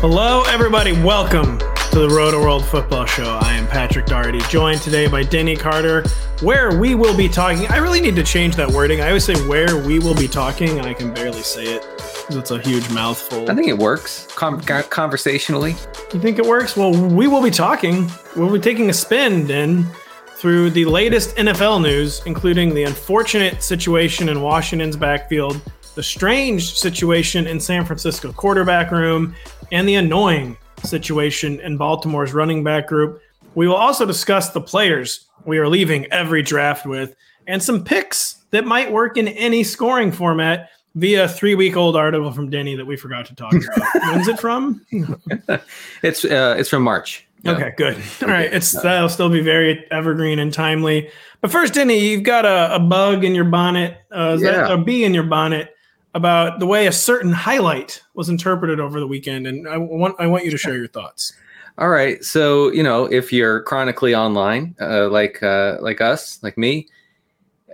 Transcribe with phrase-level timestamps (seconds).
[0.00, 0.92] Hello, everybody.
[0.92, 3.38] Welcome to the RotoWorld Football Show.
[3.42, 6.04] I am Patrick Daugherty, joined today by Denny Carter,
[6.40, 7.66] where we will be talking.
[7.66, 9.02] I really need to change that wording.
[9.02, 12.36] I always say where we will be talking, and I can barely say it because
[12.36, 13.50] it's a huge mouthful.
[13.50, 15.72] I think it works Con- conversationally.
[16.14, 16.78] You think it works?
[16.78, 18.10] Well, we will be talking.
[18.34, 19.86] We'll be taking a spin, then,
[20.28, 25.60] through the latest NFL news, including the unfortunate situation in Washington's backfield,
[26.00, 29.34] the strange situation in San Francisco quarterback room,
[29.70, 33.20] and the annoying situation in Baltimore's running back group.
[33.54, 37.14] We will also discuss the players we are leaving every draft with
[37.46, 41.96] and some picks that might work in any scoring format via a three week old
[41.96, 43.88] article from Denny that we forgot to talk about.
[44.10, 44.80] When's it from?
[46.02, 47.28] it's uh, it's from March.
[47.46, 48.02] Okay, good.
[48.22, 51.10] All right, it's that'll still be very evergreen and timely.
[51.42, 54.52] But first, Denny, you've got a, a bug in your bonnet, uh, yeah.
[54.52, 55.76] that, a bee in your bonnet
[56.14, 60.26] about the way a certain highlight was interpreted over the weekend, and I want I
[60.26, 61.32] want you to share your thoughts.
[61.78, 66.58] All right, so you know if you're chronically online, uh, like uh, like us, like
[66.58, 66.88] me,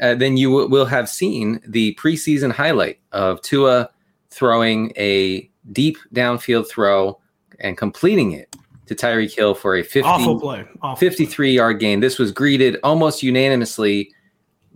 [0.01, 3.91] uh, then you w- will have seen the preseason highlight of Tua
[4.31, 7.19] throwing a deep downfield throw
[7.61, 8.55] and completing it
[8.87, 10.65] to Tyreek Hill for a 50, Awful play.
[10.83, 12.01] Awful 53 yard gain.
[12.01, 14.13] This was greeted almost unanimously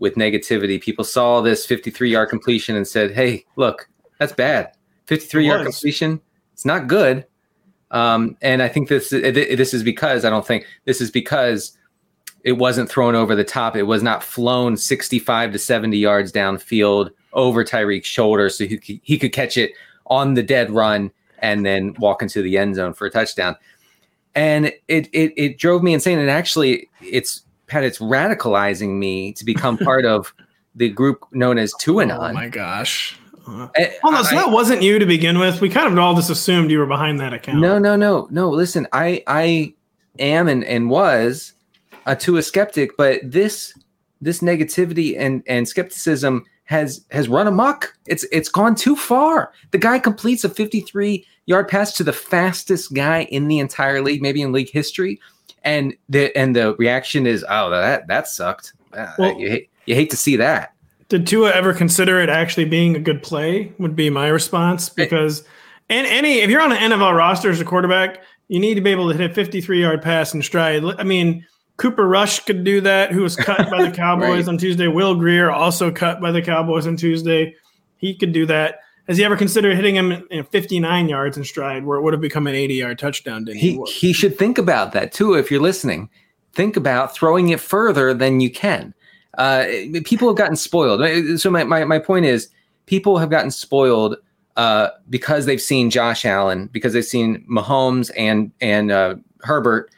[0.01, 0.81] with negativity.
[0.81, 3.89] People saw this 53 yard completion and said, "Hey, look,
[4.19, 4.73] that's bad.
[5.07, 6.21] 53 yard completion.
[6.53, 7.25] It's not good."
[7.93, 11.77] Um, and I think this this is because I don't think this is because
[12.45, 13.77] it wasn't thrown over the top.
[13.77, 19.01] It was not flown 65 to 70 yards downfield over Tyreek's shoulder, so he could,
[19.03, 19.73] he could catch it
[20.07, 21.11] on the dead run
[21.41, 23.57] and then walk into the end zone for a touchdown.
[24.35, 26.19] And it it it drove me insane.
[26.19, 30.35] And actually, it's Pat, it's radicalizing me to become part of
[30.75, 32.31] the group known as TuaNon.
[32.31, 33.17] Oh my gosh.
[33.47, 33.69] Uh,
[34.03, 35.61] Hold on, so that wasn't you to begin with.
[35.61, 37.59] We kind of all just assumed you were behind that account.
[37.59, 38.51] No, no, no, no.
[38.51, 39.75] Listen, I I
[40.19, 41.53] am and, and was
[42.07, 43.73] a Tua skeptic, but this
[44.21, 47.95] this negativity and and skepticism has has run amok.
[48.07, 49.53] It's it's gone too far.
[49.71, 54.23] The guy completes a 53 yard pass to the fastest guy in the entire league,
[54.23, 55.21] maybe in league history
[55.63, 58.73] and the and the reaction is, oh, that that sucked.
[58.93, 60.75] Uh, well, you hate, you hate to see that.
[61.09, 63.73] Did Tua ever consider it actually being a good play?
[63.79, 65.45] Would be my response because,
[65.89, 68.91] and any if you're on an NFL roster as a quarterback, you need to be
[68.91, 70.85] able to hit a 53 yard pass in stride.
[70.99, 71.47] I mean,
[71.77, 74.49] Cooper Rush could do that, who was cut by the Cowboys right.
[74.49, 74.87] on Tuesday.
[74.87, 77.55] Will Grier also cut by the Cowboys on Tuesday.
[77.97, 78.81] He could do that.
[79.09, 82.21] Has he ever considered hitting him in 59 yards in stride where it would have
[82.21, 83.45] become an 80 yard touchdown?
[83.45, 85.35] Didn't he, he, he should think about that too.
[85.35, 86.09] If you're listening,
[86.53, 88.95] think about throwing it further than you can.
[89.39, 89.65] Uh,
[90.05, 91.41] people have gotten spoiled.
[91.41, 92.49] So my, my, my point is
[92.87, 94.17] people have gotten spoiled
[94.57, 99.91] uh, because they've seen Josh Allen, because they've seen Mahomes and, and uh, Herbert.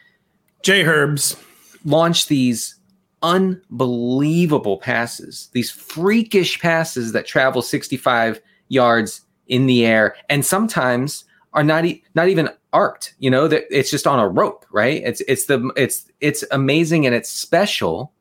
[0.62, 1.36] J Herbs
[1.84, 2.76] launch these
[3.22, 8.40] unbelievable passes, these freakish passes that travel 65
[8.72, 13.14] yards in the air, and sometimes are not e- not even arced.
[13.18, 15.02] You know that it's just on a rope, right?
[15.04, 18.12] It's it's the it's it's amazing and it's special,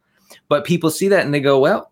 [0.49, 1.91] but people see that and they go, well,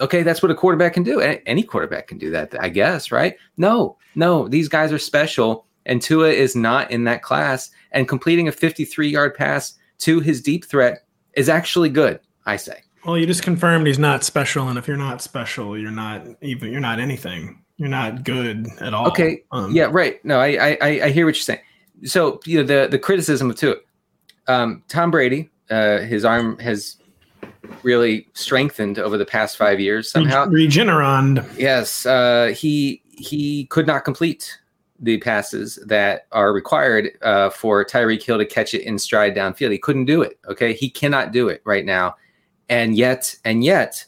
[0.00, 1.20] okay, that's what a quarterback can do.
[1.20, 3.36] Any quarterback can do that, I guess, right?
[3.56, 7.70] No, no, these guys are special, and Tua is not in that class.
[7.92, 12.82] And completing a 53 yard pass to his deep threat is actually good, I say.
[13.04, 16.72] Well, you just confirmed he's not special, and if you're not special, you're not even
[16.72, 17.63] you're not anything.
[17.76, 19.08] You're not good at all.
[19.08, 19.42] Okay.
[19.50, 19.88] Um, yeah.
[19.90, 20.24] Right.
[20.24, 21.60] No, I, I I hear what you're saying.
[22.04, 23.76] So you know the the criticism of Tua,
[24.46, 26.96] um, Tom Brady, uh, his arm has
[27.82, 30.46] really strengthened over the past five years somehow.
[30.46, 31.46] Regeneron.
[31.58, 32.06] Yes.
[32.06, 34.58] Uh, he he could not complete
[35.00, 39.72] the passes that are required uh, for Tyreek Hill to catch it in stride downfield.
[39.72, 40.38] He couldn't do it.
[40.48, 42.16] Okay, he cannot do it right now,
[42.68, 44.04] and yet, and yet,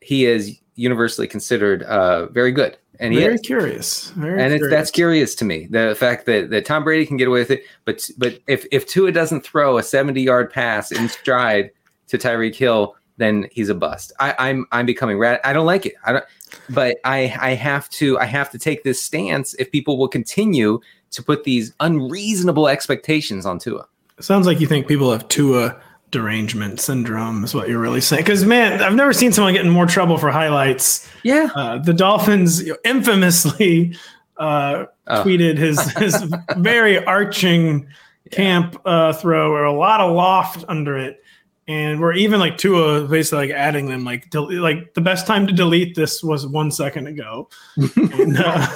[0.00, 2.76] he is universally considered uh, very good.
[3.02, 4.10] And very curious.
[4.10, 4.70] Very and curious.
[4.70, 5.66] that's curious to me.
[5.68, 8.86] The fact that, that Tom Brady can get away with it, but but if if
[8.86, 11.72] Tua doesn't throw a seventy yard pass in stride
[12.06, 14.12] to Tyreek Hill, then he's a bust.
[14.20, 15.40] I, I'm I'm becoming rad.
[15.42, 15.94] I don't like it.
[16.04, 16.24] I don't
[16.70, 20.80] but I I have to I have to take this stance if people will continue
[21.10, 23.86] to put these unreasonable expectations on Tua.
[24.20, 25.80] sounds like you think people have Tua
[26.12, 28.22] derangement syndrome is what you're really saying.
[28.22, 31.08] Because man, I've never seen someone get in more trouble for highlights.
[31.24, 33.96] Yeah, uh, the Dolphins infamously
[34.36, 35.24] uh, oh.
[35.24, 37.88] tweeted his his very arching
[38.30, 41.22] camp uh, throw or a lot of loft under it
[41.68, 45.46] and we're even like Tua basically like adding them like del- like the best time
[45.46, 47.48] to delete this was one second ago,
[47.96, 48.66] and, uh,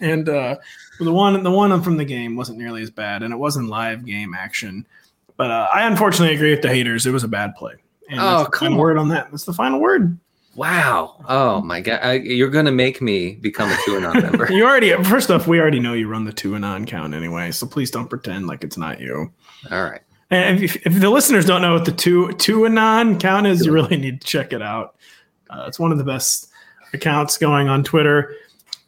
[0.00, 0.56] and uh,
[1.00, 4.04] the one the one from the game wasn't nearly as bad, and it wasn't live
[4.04, 4.86] game action.
[5.36, 7.06] But uh, I unfortunately agree with the haters.
[7.06, 7.74] It was a bad play.
[8.08, 9.30] And oh, that's the final word on that.
[9.30, 10.18] That's the final word.
[10.54, 11.22] Wow.
[11.28, 12.00] Oh my God.
[12.02, 14.50] I, you're going to make me become a TuaNon member.
[14.52, 17.50] you already, first off, we already know you run the TuaNon count anyway.
[17.50, 19.30] So please don't pretend like it's not you.
[19.70, 20.00] All right.
[20.30, 23.72] And if, if, the listeners don't know what the two two anon count is, you
[23.72, 24.96] really need to check it out.
[25.48, 26.50] Uh, it's one of the best
[26.92, 28.34] accounts going on Twitter.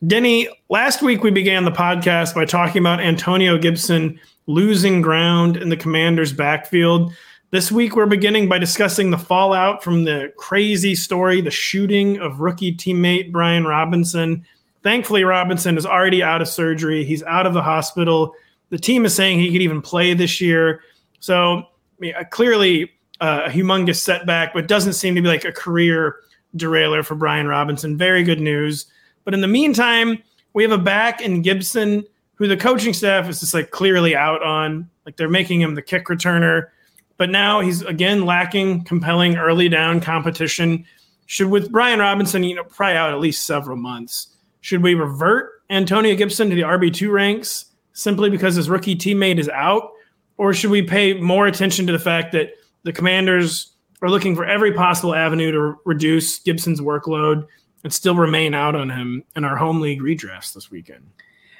[0.04, 4.18] Denny, last week we began the podcast by talking about Antonio Gibson
[4.48, 7.12] losing ground in the Commanders' backfield.
[7.50, 12.40] This week we're beginning by discussing the fallout from the crazy story, the shooting of
[12.40, 14.44] rookie teammate Brian Robinson.
[14.82, 17.04] Thankfully, Robinson is already out of surgery.
[17.04, 18.34] He's out of the hospital.
[18.70, 20.80] The team is saying he could even play this year.
[21.20, 21.64] So I
[21.98, 22.90] mean, uh, clearly
[23.20, 26.16] uh, a humongous setback, but doesn't seem to be like a career
[26.56, 27.98] derailer for Brian Robinson.
[27.98, 28.86] Very good news.
[29.24, 30.22] But in the meantime,
[30.54, 32.06] we have a back in Gibson
[32.38, 34.88] who the coaching staff is just like clearly out on.
[35.04, 36.68] Like they're making him the kick returner.
[37.16, 40.84] But now he's again lacking compelling early down competition.
[41.26, 44.28] Should with Brian Robinson, you know, probably out at least several months.
[44.60, 49.48] Should we revert Antonio Gibson to the RB2 ranks simply because his rookie teammate is
[49.48, 49.90] out?
[50.36, 52.52] Or should we pay more attention to the fact that
[52.84, 57.46] the commanders are looking for every possible avenue to reduce Gibson's workload
[57.82, 61.04] and still remain out on him in our home league redrafts this weekend?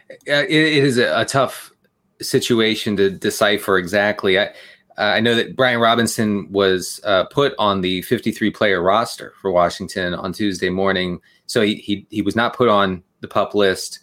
[0.09, 1.73] It, it is a, a, tough
[2.21, 4.39] situation to decipher exactly.
[4.39, 4.51] I,
[4.97, 10.15] I know that Brian Robinson was uh, put on the 53 player roster for Washington
[10.15, 11.21] on Tuesday morning.
[11.47, 14.01] So he, he, he was not put on the pup list.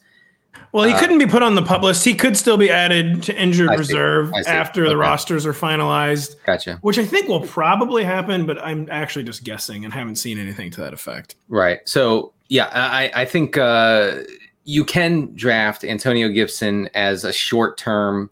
[0.71, 2.03] Well, he uh, couldn't be put on the pup list.
[2.05, 4.89] He could still be added to injured I reserve after okay.
[4.89, 6.35] the rosters are finalized.
[6.45, 6.79] Gotcha.
[6.81, 10.71] Which I think will probably happen, but I'm actually just guessing and haven't seen anything
[10.71, 11.35] to that effect.
[11.49, 11.79] Right.
[11.85, 14.19] So yeah, I, I think uh,
[14.65, 18.29] you can draft Antonio Gibson as a short term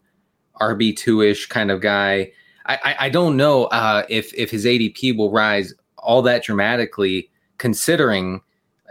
[0.60, 2.32] RB two ish kind of guy.
[2.66, 7.30] I, I, I don't know uh, if if his ADP will rise all that dramatically,
[7.58, 8.42] considering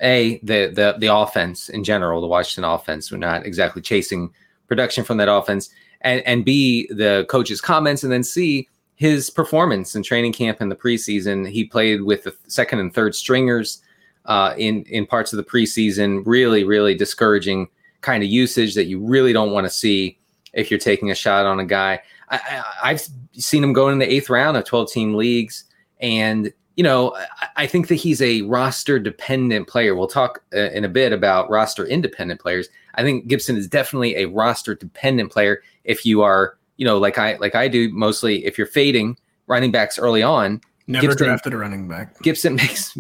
[0.01, 3.12] a the the the offense in general, the Washington offense.
[3.12, 4.34] We're not exactly chasing
[4.68, 5.69] production from that offense,
[6.01, 10.69] and and b the coach's comments, and then c his performance in training camp in
[10.69, 11.50] the preseason.
[11.50, 13.81] He played with the second and third stringers
[14.25, 16.23] uh, in in parts of the preseason.
[16.25, 17.69] Really, really discouraging
[18.01, 20.18] kind of usage that you really don't want to see
[20.53, 22.01] if you're taking a shot on a guy.
[22.30, 23.03] I, have
[23.33, 25.65] seen him go in the eighth round of 12 team leagues,
[25.99, 27.15] and you know,
[27.56, 29.95] I think that he's a roster dependent player.
[29.95, 32.68] We'll talk uh, in a bit about roster independent players.
[32.95, 35.61] I think Gibson is definitely a roster dependent player.
[35.83, 39.71] If you are, you know, like I like I do mostly, if you're fading running
[39.71, 42.19] backs early on, never Gibson, drafted a running back.
[42.21, 42.95] Gibson makes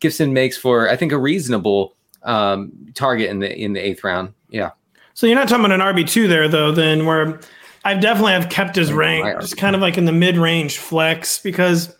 [0.00, 4.32] Gibson makes for I think a reasonable um, target in the in the eighth round.
[4.48, 4.70] Yeah.
[5.14, 6.72] So you're not talking about an RB two there though.
[6.72, 7.40] Then where
[7.84, 11.38] I've definitely have kept his rank just kind of like in the mid range flex
[11.38, 11.94] because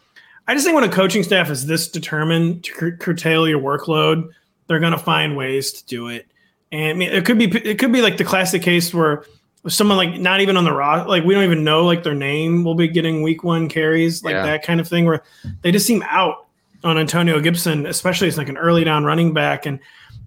[0.46, 4.28] I just think when a coaching staff is this determined to cur- curtail your workload,
[4.66, 6.26] they're going to find ways to do it.
[6.72, 9.24] And I mean, it could be it could be like the classic case where
[9.68, 12.64] someone like not even on the roster, like we don't even know like their name
[12.64, 14.44] will be getting week one carries, like yeah.
[14.44, 15.22] that kind of thing, where
[15.62, 16.46] they just seem out
[16.84, 19.66] on Antonio Gibson, especially as like an early down running back.
[19.66, 19.80] And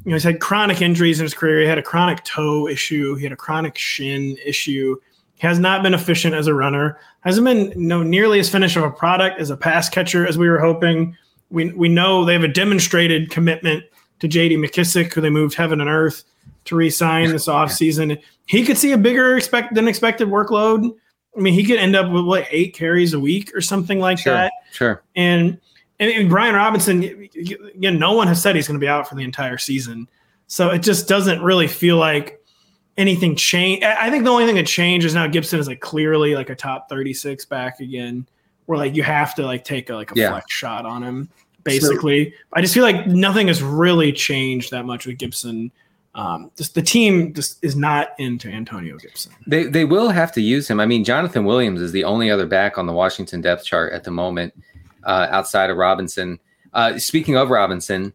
[0.04, 1.62] you know, he's had chronic injuries in his career.
[1.62, 3.16] He had a chronic toe issue.
[3.16, 4.98] He had a chronic shin issue
[5.36, 8.76] He has not been efficient as a runner, hasn't been you know, nearly as finished
[8.76, 11.16] of a product as a pass catcher as we were hoping.
[11.50, 13.84] We, we know they have a demonstrated commitment
[14.20, 16.24] to JD McKissic, who they moved heaven and earth
[16.66, 18.22] to resign this offseason.
[18.46, 20.92] He could see a bigger expect than expected workload.
[21.36, 24.20] I mean, he could end up with what eight carries a week or something like
[24.20, 24.52] sure, that.
[24.74, 25.02] Sure.
[25.16, 25.60] And,
[26.00, 29.16] and and Brian Robinson, again, no one has said he's going to be out for
[29.16, 30.08] the entire season,
[30.48, 32.44] so it just doesn't really feel like
[32.98, 33.84] anything change.
[33.84, 36.56] I think the only thing that changed is now Gibson is like clearly like a
[36.56, 38.28] top thirty six back again,
[38.66, 40.32] where like you have to like take a, like a Yeah.
[40.32, 41.30] flex shot on him.
[41.64, 45.72] Basically, I just feel like nothing has really changed that much with Gibson.
[46.14, 49.32] Um, just the team just is not into Antonio Gibson.
[49.48, 50.80] They they will have to use him.
[50.80, 54.04] I mean, Jonathan Williams is the only other back on the Washington depth chart at
[54.04, 54.54] the moment,
[55.06, 56.40] uh, outside of Robinson.
[56.74, 58.14] Uh, speaking of Robinson,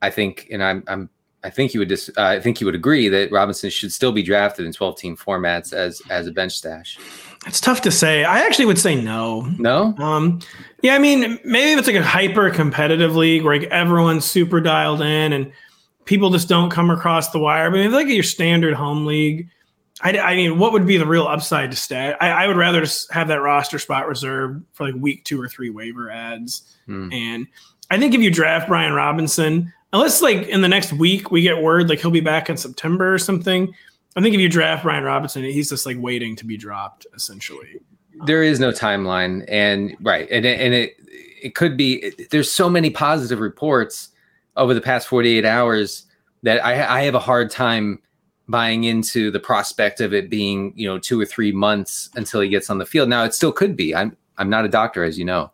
[0.00, 1.10] I think, and I'm, I'm
[1.44, 4.12] I think you would dis, uh, I think you would agree that Robinson should still
[4.12, 6.98] be drafted in 12 team formats as as a bench stash.
[7.46, 8.24] It's tough to say.
[8.24, 9.42] I actually would say no.
[9.58, 10.40] No, Um,
[10.82, 14.60] yeah, I mean, maybe if it's like a hyper competitive league where like everyone's super
[14.60, 15.52] dialed in and
[16.06, 17.70] people just don't come across the wire.
[17.70, 19.48] But if like at your standard home league,
[20.00, 22.16] I, I mean, what would be the real upside to stat?
[22.20, 25.48] I, I would rather just have that roster spot reserved for like week two or
[25.48, 26.74] three waiver ads.
[26.86, 27.12] Hmm.
[27.12, 27.46] And
[27.90, 31.62] I think if you draft Brian Robinson, unless like in the next week we get
[31.62, 33.74] word like he'll be back in September or something.
[34.16, 37.80] I think if you draft Brian Robinson, he's just like waiting to be dropped essentially.
[38.24, 40.96] there is no timeline, and right, and and it
[41.42, 42.12] it could be.
[42.30, 44.08] there's so many positive reports
[44.56, 46.06] over the past 48 hours
[46.42, 48.00] that I I have a hard time
[48.48, 52.48] buying into the prospect of it being you know two or three months until he
[52.48, 53.08] gets on the field.
[53.08, 53.94] Now it still could be.
[53.94, 55.50] I'm I'm not a doctor, as you know,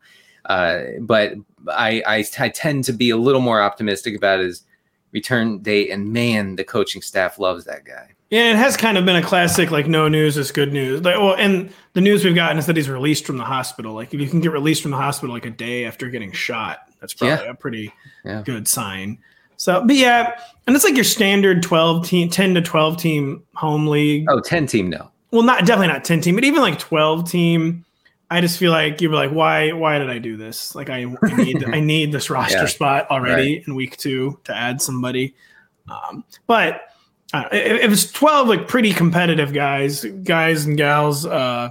[0.47, 1.35] uh, but
[1.69, 4.65] I, I I tend to be a little more optimistic about his
[5.13, 5.91] return date.
[5.91, 8.09] And man, the coaching staff loves that guy.
[8.31, 11.03] Yeah, it has kind of been a classic, like no news is good news.
[11.03, 13.93] Like, well, and the news we've gotten is that he's released from the hospital.
[13.93, 16.91] Like, if you can get released from the hospital like a day after getting shot,
[17.03, 17.93] that's probably a pretty
[18.25, 18.41] Yeah.
[18.47, 19.19] good sign.
[19.59, 23.87] So, but yeah, and it's like your standard twelve team, ten to twelve team home
[23.87, 24.25] league.
[24.31, 25.11] Oh, 10 team, no.
[25.31, 27.85] Well, not definitely not ten team, but even like twelve team.
[28.31, 29.73] I just feel like you were like, why?
[29.73, 30.75] Why did I do this?
[30.75, 32.67] Like, I, I need I need this roster Yeah.
[32.67, 35.35] spot already in week two to add somebody.
[35.89, 36.81] Um, but
[37.35, 41.71] uh, if if it's 12 like pretty competitive guys guys and gals uh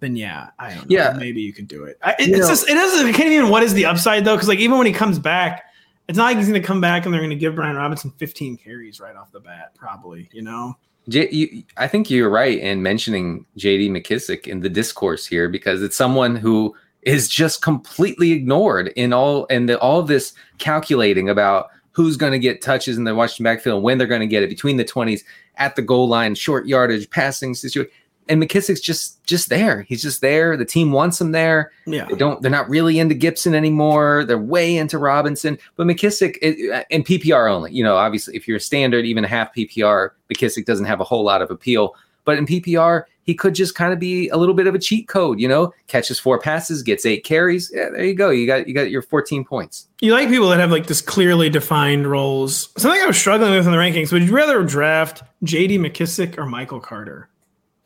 [0.00, 1.12] then yeah i don't know Yeah.
[1.18, 3.48] maybe you could do it I, it it's know- just it doesn't I can't even
[3.50, 5.64] what is the upside though because like even when he comes back
[6.08, 8.10] it's not like he's going to come back and they're going to give brian robinson
[8.16, 10.76] 15 carries right off the bat probably you know
[11.08, 15.82] J- you, I think you're right in mentioning JD McKissic in the discourse here because
[15.82, 21.68] it's someone who is just completely ignored in all and all of this calculating about
[21.92, 24.42] who's going to get touches in the Washington backfield and when they're going to get
[24.42, 25.22] it between the 20s
[25.56, 27.90] at the goal line, short yardage, passing situation.
[28.28, 29.82] And McKissic's just just there.
[29.82, 30.56] He's just there.
[30.56, 31.72] The team wants him there.
[31.86, 32.42] yeah They don't.
[32.42, 34.24] They're not really into Gibson anymore.
[34.24, 35.58] They're way into Robinson.
[35.76, 37.72] But McKissic it, uh, and PPR only.
[37.72, 41.04] You know, obviously, if you're a standard, even a half PPR, McKissic doesn't have a
[41.04, 41.94] whole lot of appeal.
[42.24, 45.08] But in PPR, he could just kind of be a little bit of a cheat
[45.08, 45.40] code.
[45.40, 47.70] You know, catches four passes, gets eight carries.
[47.74, 48.28] Yeah, there you go.
[48.28, 49.88] You got you got your 14 points.
[50.02, 53.64] you like people that have like this clearly defined roles something i was struggling with
[53.66, 57.28] in the rankings would you rather draft jd mckissic or michael carter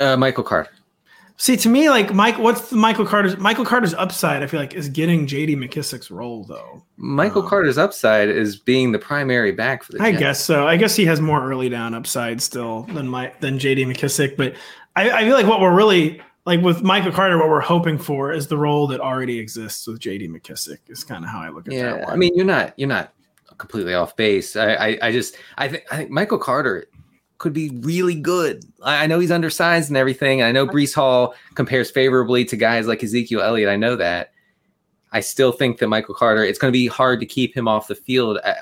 [0.02, 0.70] Uh, Michael Carter.
[1.38, 4.42] See, to me, like Mike, what's the Michael Carter's Michael Carter's upside?
[4.42, 5.56] I feel like is getting J.D.
[5.56, 6.84] McKissic's role, though.
[6.96, 10.02] Michael Um, Carter's upside is being the primary back for the.
[10.02, 10.20] I Jets.
[10.20, 10.68] guess so.
[10.68, 13.86] I guess he has more early down upside still than my than J.D.
[13.86, 14.36] McKissic.
[14.36, 14.54] But
[14.94, 18.30] I, I feel like what we're really like with Michael Carter, what we're hoping for
[18.32, 20.28] is the role that already exists with J.D.
[20.28, 20.78] McKissic.
[20.88, 21.98] Is kind of how I look at that.
[22.00, 23.12] Yeah, I mean, you're not you're not
[23.58, 24.54] completely off base.
[24.54, 26.86] I I, I just I think I think Michael Carter
[27.42, 28.64] could be really good.
[28.82, 30.42] I, I know he's undersized and everything.
[30.42, 33.68] I know Breece Hall compares favorably to guys like Ezekiel Elliott.
[33.68, 34.32] I know that.
[35.10, 36.44] I still think that Michael Carter.
[36.44, 38.38] It's going to be hard to keep him off the field.
[38.44, 38.54] I,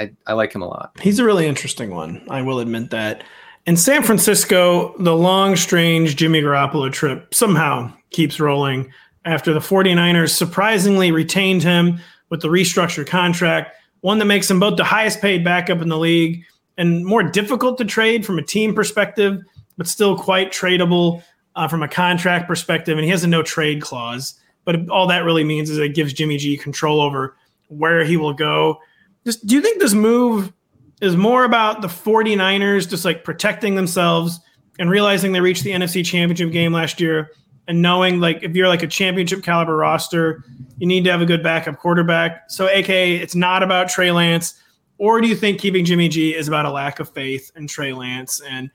[0.00, 0.90] I I like him a lot.
[1.00, 2.26] He's a really interesting one.
[2.28, 3.22] I will admit that.
[3.66, 8.92] In San Francisco, the long, strange Jimmy Garoppolo trip somehow keeps rolling
[9.24, 12.00] after the 49ers surprisingly retained him
[12.30, 15.98] with the restructured contract, one that makes him both the highest paid backup in the
[15.98, 16.44] league
[16.80, 19.38] and more difficult to trade from a team perspective,
[19.76, 21.22] but still quite tradable
[21.54, 22.96] uh, from a contract perspective.
[22.96, 24.40] And he has a no trade clause.
[24.64, 27.36] But all that really means is it gives Jimmy G control over
[27.68, 28.80] where he will go.
[29.26, 30.54] Just do you think this move
[31.02, 34.40] is more about the 49ers just like protecting themselves
[34.78, 37.30] and realizing they reached the NFC championship game last year
[37.68, 40.44] and knowing like if you're like a championship caliber roster,
[40.78, 42.50] you need to have a good backup quarterback.
[42.50, 44.54] So aka it's not about Trey Lance,
[45.00, 47.94] or do you think keeping Jimmy G is about a lack of faith in Trey
[47.94, 48.70] Lance and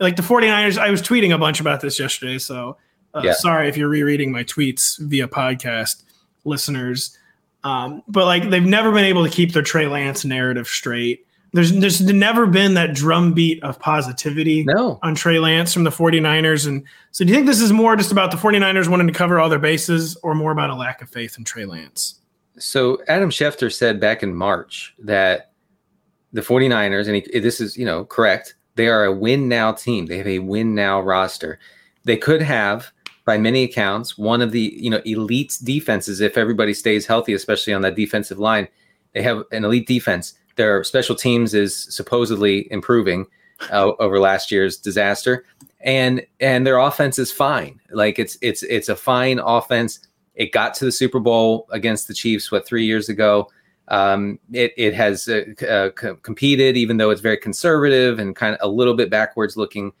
[0.00, 2.76] like the 49ers I was tweeting a bunch about this yesterday, so
[3.14, 3.32] uh, Yeah.
[3.32, 6.02] sorry if you're rereading my tweets via podcast
[6.44, 7.16] listeners.
[7.62, 11.24] Um, but like they've never been able to keep their Trey Lance narrative straight.
[11.52, 14.98] There's there's never been that drumbeat of positivity no.
[15.02, 16.66] on Trey Lance from the 49ers.
[16.66, 19.38] And so do you think this is more just about the 49ers wanting to cover
[19.38, 22.16] all their bases or more about a lack of faith in Trey Lance?
[22.58, 25.47] So Adam Schefter said back in March that
[26.32, 30.06] the 49ers, and he, this is, you know, correct, they are a win now team.
[30.06, 31.58] They have a win now roster.
[32.04, 32.90] They could have,
[33.24, 37.72] by many accounts, one of the, you know, elite defenses if everybody stays healthy, especially
[37.72, 38.68] on that defensive line.
[39.14, 43.26] They have an elite defense their special teams is supposedly improving
[43.70, 45.46] uh, over last year's disaster,
[45.80, 47.80] and and their offense is fine.
[47.90, 50.00] Like it's it's it's a fine offense.
[50.34, 53.48] It got to the Super Bowl against the Chiefs what three years ago.
[53.90, 55.90] Um, it it has uh, uh,
[56.22, 59.92] competed, even though it's very conservative and kind of a little bit backwards looking.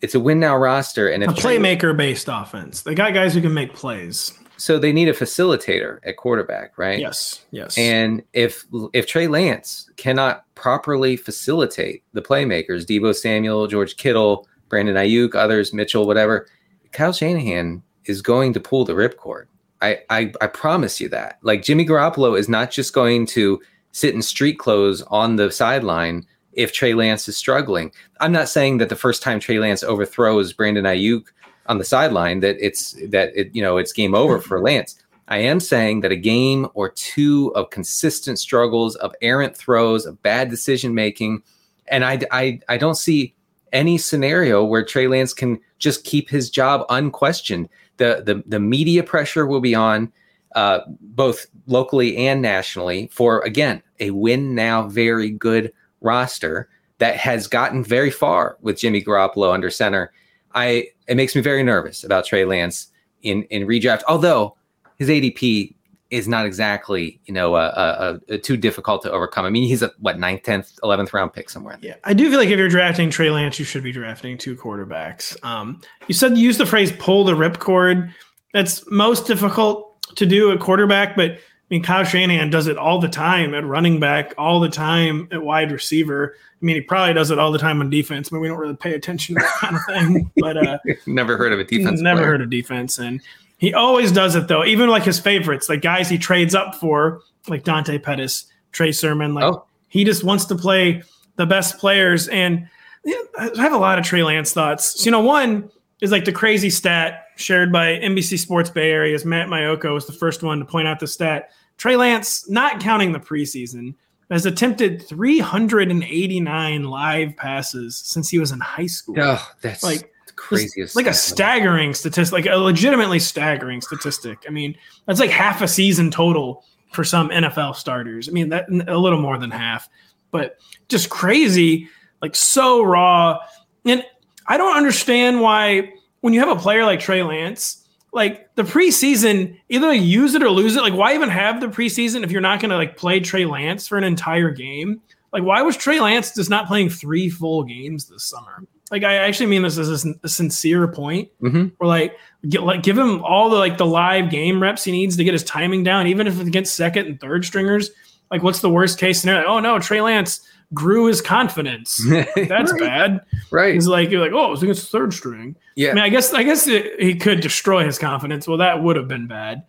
[0.00, 2.82] It's a win now roster, and a playmaker based offense.
[2.82, 4.32] They got guys who can make plays.
[4.56, 6.98] So they need a facilitator at quarterback, right?
[6.98, 7.78] Yes, yes.
[7.78, 14.96] And if if Trey Lance cannot properly facilitate the playmakers, Deebo Samuel, George Kittle, Brandon
[14.96, 16.46] Aiyuk, others, Mitchell, whatever,
[16.92, 19.46] Kyle Shanahan is going to pull the ripcord.
[19.82, 21.38] I, I I promise you that.
[21.42, 23.60] Like Jimmy Garoppolo is not just going to
[23.92, 27.92] sit in street clothes on the sideline if Trey Lance is struggling.
[28.20, 31.24] I'm not saying that the first time Trey Lance overthrows Brandon Aiyuk
[31.66, 34.96] on the sideline that it's that it you know it's game over for Lance.
[35.28, 40.20] I am saying that a game or two of consistent struggles, of errant throws, of
[40.22, 41.42] bad decision making,
[41.88, 43.34] and I, I I don't see
[43.72, 47.68] any scenario where Trey Lance can just keep his job unquestioned.
[48.00, 50.12] The the the media pressure will be on
[50.56, 57.46] uh, both locally and nationally for again a win now very good roster that has
[57.46, 60.12] gotten very far with Jimmy Garoppolo under center
[60.54, 62.88] I it makes me very nervous about Trey Lance
[63.22, 64.02] in in redraft.
[64.08, 64.56] Although
[64.98, 65.74] his ADP
[66.10, 69.44] is not exactly you know uh, uh, uh, too difficult to overcome.
[69.44, 71.78] I mean, he's a what ninth, tenth, eleventh round pick somewhere.
[71.80, 74.56] Yeah, I do feel like if you're drafting Trey Lance, you should be drafting two
[74.56, 75.42] quarterbacks.
[75.44, 78.12] Um, you said use the phrase "pull the ripcord."
[78.52, 81.32] That's most difficult to do at quarterback, but
[81.70, 85.28] I mean, Kyle Shanahan does it all the time at running back, all the time
[85.30, 86.34] at wide receiver.
[86.36, 88.74] I mean, he probably does it all the time on defense, but we don't really
[88.74, 90.30] pay attention to that kind of thing.
[90.36, 92.00] But uh, never heard of a defense.
[92.00, 92.30] Never player.
[92.32, 93.22] heard of defense, and
[93.60, 94.64] he always does it though.
[94.64, 99.34] Even like his favorites, like guys he trades up for, like Dante Pettis, Trey Sermon.
[99.34, 99.66] Like oh.
[99.88, 101.02] he just wants to play
[101.36, 102.26] the best players.
[102.28, 102.66] And
[103.04, 105.00] yeah, I have a lot of Trey Lance thoughts.
[105.00, 105.70] So, you know, one
[106.00, 110.14] is like the crazy stat shared by NBC Sports Bay Area's Matt Maiocco was the
[110.14, 113.94] first one to point out the stat Trey Lance, not counting the preseason,
[114.30, 119.16] has attempted 389 live passes since he was in high school.
[119.18, 120.10] Oh, that's like
[120.40, 120.96] craziest.
[120.96, 124.44] Like a staggering statistic, like a legitimately staggering statistic.
[124.46, 124.76] I mean,
[125.06, 128.28] that's like half a season total for some NFL starters.
[128.28, 129.88] I mean, that a little more than half,
[130.30, 131.88] but just crazy,
[132.20, 133.38] like so raw.
[133.84, 134.04] And
[134.46, 137.80] I don't understand why when you have a player like Trey Lance
[138.12, 140.82] like the preseason, either use it or lose it.
[140.82, 143.86] Like, why even have the preseason if you're not going to like play Trey Lance
[143.86, 145.00] for an entire game?
[145.32, 148.64] Like, why was Trey Lance just not playing three full games this summer?
[148.90, 151.30] Like, I actually mean this as a, sincere point.
[151.40, 151.68] Mm-hmm.
[151.78, 152.16] Where like,
[152.48, 155.32] get, like, give him all the like the live game reps he needs to get
[155.32, 157.90] his timing down, even if it's against second and third stringers.
[158.30, 159.46] Like, what's the worst case scenario?
[159.46, 160.40] Oh no, Trey Lance
[160.72, 161.98] grew his confidence.
[162.08, 162.80] That's right.
[162.80, 163.20] bad.
[163.50, 163.74] Right.
[163.74, 165.56] He's like, you're like, oh, it was against third string.
[165.74, 165.90] Yeah.
[165.90, 168.46] I mean, I guess, I guess it, he could destroy his confidence.
[168.46, 169.64] Well, that would have been bad.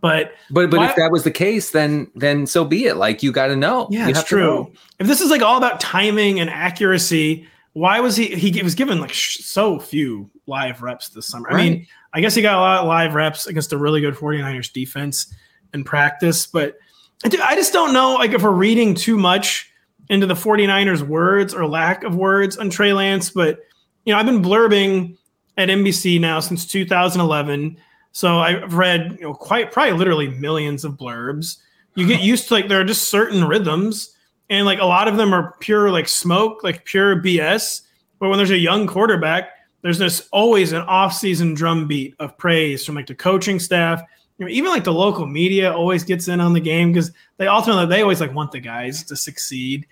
[0.00, 2.96] But, but, but why, if that was the case, then, then so be it.
[2.96, 3.86] Like, you got to know.
[3.90, 4.72] Yeah, you it's true.
[4.98, 9.00] If this is like all about timing and accuracy, why was he, he was given
[9.00, 11.48] like sh- so few live reps this summer?
[11.48, 11.60] Right.
[11.60, 14.14] I mean, I guess he got a lot of live reps against a really good
[14.14, 15.34] 49ers defense
[15.72, 16.76] in practice, but
[17.24, 19.70] I just don't know like if we're reading too much
[20.10, 23.60] into the 49ers words or lack of words on Trey Lance, but
[24.04, 25.16] you know, I've been blurbing
[25.56, 27.78] at NBC now since 2011.
[28.12, 31.58] So I've read, you know, quite probably literally millions of blurbs.
[31.94, 34.14] You get used to like there are just certain rhythms,
[34.50, 37.82] and like a lot of them are pure like smoke, like pure BS.
[38.18, 39.50] But when there's a young quarterback,
[39.82, 44.02] there's this always an off-season drumbeat of praise from like the coaching staff.
[44.38, 47.46] You know, even like the local media always gets in on the game because they
[47.46, 49.86] ultimately they always like want the guys to succeed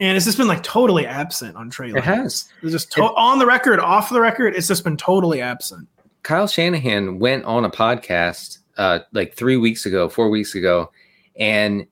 [0.00, 1.90] and it's just been like totally absent on Trey.
[1.90, 2.48] It has.
[2.62, 4.56] It's just to- it, on the record, off the record.
[4.56, 5.88] It's just been totally absent.
[6.22, 10.90] Kyle Shanahan went on a podcast uh, like three weeks ago, four weeks ago,
[11.38, 11.86] and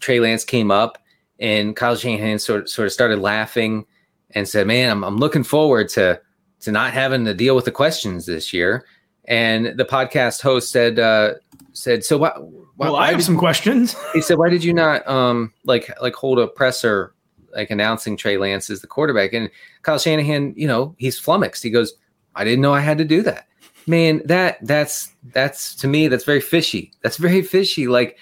[0.00, 0.98] Trey Lance came up,
[1.38, 3.86] and Kyle Shanahan sort of, sort of started laughing
[4.30, 6.20] and said, "Man, I'm, I'm looking forward to
[6.60, 8.84] to not having to deal with the questions this year."
[9.26, 11.34] And the podcast host said, uh,
[11.72, 12.32] said, "So why?"
[12.76, 13.96] why well, I have some questions.
[14.12, 17.14] he said, "Why did you not um like like hold a presser
[17.54, 19.50] like announcing Trey Lance as the quarterback?" And
[19.82, 21.62] Kyle Shanahan, you know, he's flummoxed.
[21.62, 21.94] He goes,
[22.34, 23.46] "I didn't know I had to do that."
[23.86, 26.92] Man, that that's that's to me that's very fishy.
[27.02, 27.86] That's very fishy.
[27.86, 28.18] Like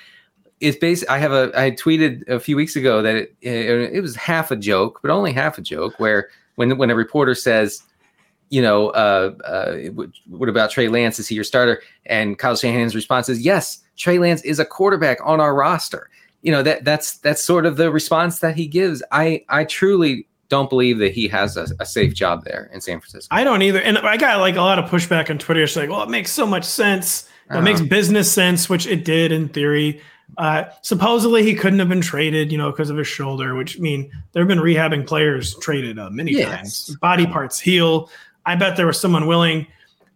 [0.62, 1.04] it's based.
[1.08, 1.50] I have a.
[1.54, 5.10] I tweeted a few weeks ago that it, it, it was half a joke, but
[5.10, 5.98] only half a joke.
[5.98, 7.82] Where when when a reporter says,
[8.48, 9.76] you know, uh, uh,
[10.28, 11.18] what about Trey Lance?
[11.18, 11.82] Is he your starter?
[12.06, 16.08] And Kyle Shanahan's response is, yes, Trey Lance is a quarterback on our roster.
[16.42, 19.02] You know that that's that's sort of the response that he gives.
[19.10, 23.00] I I truly don't believe that he has a, a, safe job there in San
[23.00, 23.34] Francisco.
[23.34, 23.80] I don't either.
[23.80, 25.62] And I got like a lot of pushback on Twitter.
[25.62, 27.22] It's like, well, it makes so much sense.
[27.22, 27.62] It uh-huh.
[27.62, 30.02] makes business sense, which it did in theory.
[30.38, 33.54] Uh, supposedly he couldn't have been traded, you know, because of his shoulder.
[33.54, 36.48] Which I mean, there have been rehabbing players traded uh, many yes.
[36.48, 36.96] times.
[36.96, 38.10] Body parts heal.
[38.46, 39.66] I bet there was someone willing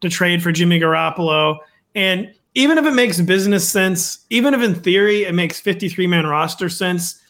[0.01, 1.59] to trade for Jimmy Garoppolo.
[1.95, 6.27] And even if it makes business sense, even if in theory it makes 53 man
[6.27, 7.21] roster sense,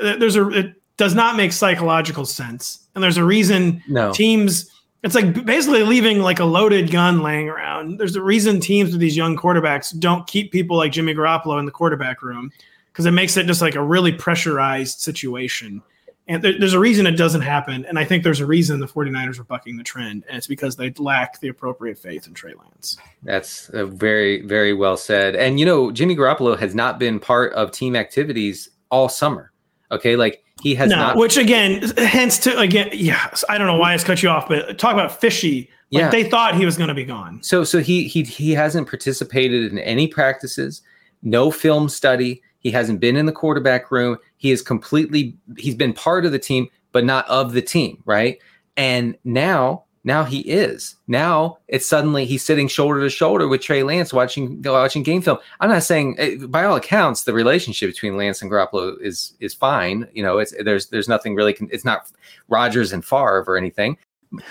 [0.00, 2.86] uh, there's a it does not make psychological sense.
[2.94, 4.12] And there's a reason no.
[4.12, 4.70] teams
[5.08, 7.98] it's like basically leaving like a loaded gun laying around.
[7.98, 11.64] There's a reason teams with these young quarterbacks don't keep people like Jimmy Garoppolo in
[11.64, 12.52] the quarterback room
[12.92, 15.82] because it makes it just like a really pressurized situation.
[16.26, 17.86] And there, there's a reason it doesn't happen.
[17.86, 20.24] And I think there's a reason the 49ers are bucking the trend.
[20.28, 22.98] And it's because they lack the appropriate faith in Trey Lance.
[23.22, 25.36] That's uh, very, very well said.
[25.36, 29.52] And, you know, Jimmy Garoppolo has not been part of team activities all summer.
[29.90, 30.16] Okay.
[30.16, 31.16] Like he has no, not.
[31.16, 33.30] Which again, hence to again, yeah.
[33.48, 35.70] I don't know why I cut you off, but talk about fishy.
[35.90, 36.10] Like yeah.
[36.10, 37.42] they thought he was going to be gone.
[37.42, 40.82] So, so he he he hasn't participated in any practices,
[41.22, 42.42] no film study.
[42.60, 44.18] He hasn't been in the quarterback room.
[44.36, 45.36] He is completely.
[45.56, 48.38] He's been part of the team, but not of the team, right?
[48.76, 50.96] And now now he is.
[51.06, 55.38] Now it's suddenly he's sitting shoulder to shoulder with Trey Lance watching watching game film.
[55.60, 59.54] I'm not saying eh, by all accounts the relationship between Lance and Garoppolo is is
[59.54, 60.08] fine.
[60.12, 61.56] You know, it's there's there's nothing really.
[61.70, 62.10] It's not
[62.48, 63.98] Rodgers and Favre or anything.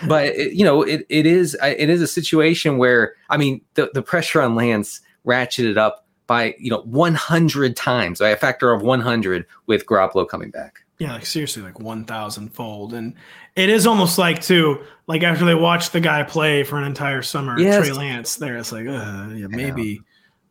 [0.08, 3.90] But it, you know, it, it is it is a situation where I mean the
[3.94, 8.82] the pressure on Lance ratcheted up by you know 100 times by a factor of
[8.82, 10.82] 100 with Garoppolo coming back.
[11.00, 13.14] Yeah, like seriously, like one thousand fold, and
[13.56, 17.22] it is almost like too, like after they watch the guy play for an entire
[17.22, 17.86] summer, yes.
[17.86, 18.36] Trey Lance.
[18.38, 20.02] There, it's like, uh, yeah, maybe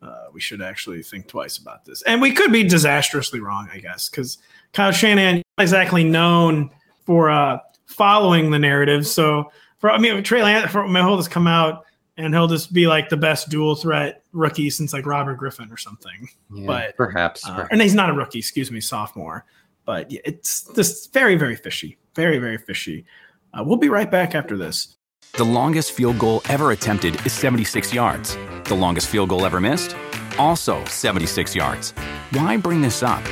[0.00, 3.78] uh, we should actually think twice about this, and we could be disastrously wrong, I
[3.78, 4.38] guess, because
[4.72, 6.70] Kyle Shanahan exactly known
[7.04, 9.04] for uh, following the narrative.
[9.04, 12.87] So, for I mean, Trey Lance, for, he'll just come out and he'll just be
[12.87, 16.28] like the best dual threat rookie since like Robert Griffin or something.
[16.52, 19.44] Yeah, but perhaps, uh, perhaps, and he's not a rookie, excuse me, sophomore.
[19.87, 21.96] But it's just very, very fishy.
[22.14, 23.07] Very, very fishy.
[23.55, 24.96] Uh, we'll be right back after this.
[25.35, 28.37] The longest field goal ever attempted is 76 yards.
[28.64, 29.96] The longest field goal ever missed?
[30.38, 31.92] Also 76 yards.
[32.33, 33.22] Why bring this up?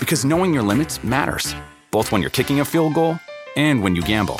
[0.00, 1.54] Because knowing your limits matters,
[1.90, 3.18] both when you're kicking a field goal
[3.56, 4.36] and when you gamble.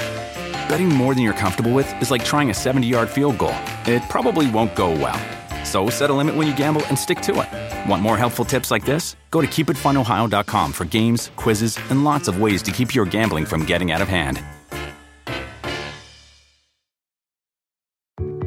[0.69, 3.55] Betting more than you're comfortable with is like trying a 70 yard field goal,
[3.87, 5.21] it probably won't go well.
[5.65, 7.89] So set a limit when you gamble and stick to it.
[7.89, 9.17] Want more helpful tips like this?
[9.33, 13.65] Go to keepitfunohio.com for games, quizzes, and lots of ways to keep your gambling from
[13.65, 14.41] getting out of hand.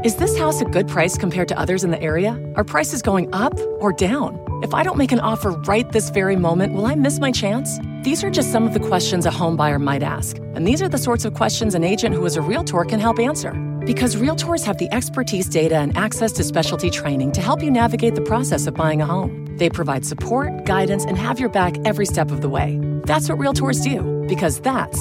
[0.06, 2.40] Is this house a good price compared to others in the area?
[2.56, 4.40] Are prices going up or down?
[4.62, 7.80] If I don't make an offer right this very moment, will I miss my chance?
[8.04, 10.38] These are just some of the questions a home buyer might ask.
[10.54, 13.18] And these are the sorts of questions an agent who is a realtor can help
[13.18, 13.50] answer.
[13.86, 18.16] Because realtors have the expertise, data, and access to specialty training to help you navigate
[18.16, 19.46] the process of buying a home.
[19.58, 22.80] They provide support, guidance, and have your back every step of the way.
[23.06, 25.00] That's what realtors do, because that's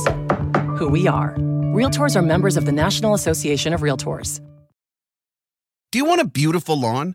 [0.79, 1.35] who we are.
[1.75, 4.41] Realtors are members of the National Association of Realtors.
[5.91, 7.15] Do you want a beautiful lawn?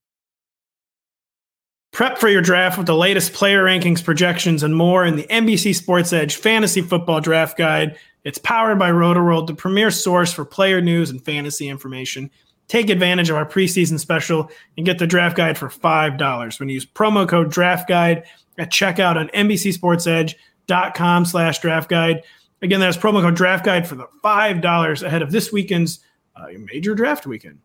[1.91, 5.75] Prep for your draft with the latest player rankings, projections, and more in the NBC
[5.75, 7.97] Sports Edge Fantasy Football Draft Guide.
[8.23, 12.31] It's powered by RotoWorld, the premier source for player news and fantasy information.
[12.69, 16.75] Take advantage of our preseason special and get the draft guide for $5 when you
[16.75, 18.23] use promo code draft guide
[18.57, 22.23] at checkout on NBCSportsEdge.com slash draft guide.
[22.61, 25.99] Again, that's promo code draft guide for the $5 ahead of this weekend's
[26.37, 27.59] uh, major draft weekend.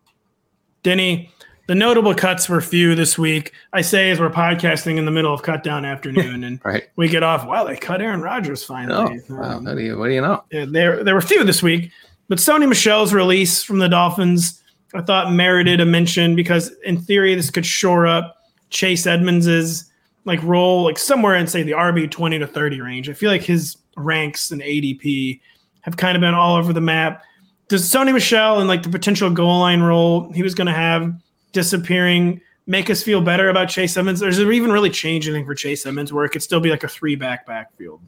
[0.82, 1.30] Denny,
[1.66, 3.52] the notable cuts were few this week.
[3.72, 6.84] I say as we're podcasting in the middle of cut down afternoon, and right.
[6.96, 7.46] we get off.
[7.46, 9.20] Wow, they cut Aaron Rodgers finally.
[9.28, 9.60] Oh, um, wow.
[9.60, 10.44] what, do you, what do you know?
[10.50, 11.90] There, there were few this week,
[12.28, 14.62] but Sony Michel's release from the Dolphins,
[14.94, 18.36] I thought merited a mention because in theory this could shore up
[18.70, 19.90] Chase Edmonds's
[20.24, 23.08] like role, like somewhere in say the RB twenty to thirty range.
[23.08, 25.40] I feel like his ranks and ADP
[25.82, 27.22] have kind of been all over the map.
[27.68, 31.12] Does Sony Michel and like the potential goal line role he was going to have
[31.56, 34.22] disappearing make us feel better about Chase Edmonds?
[34.22, 36.70] Or does it even really change anything for Chase Edmonds where it could still be
[36.70, 38.00] like a three back backfield?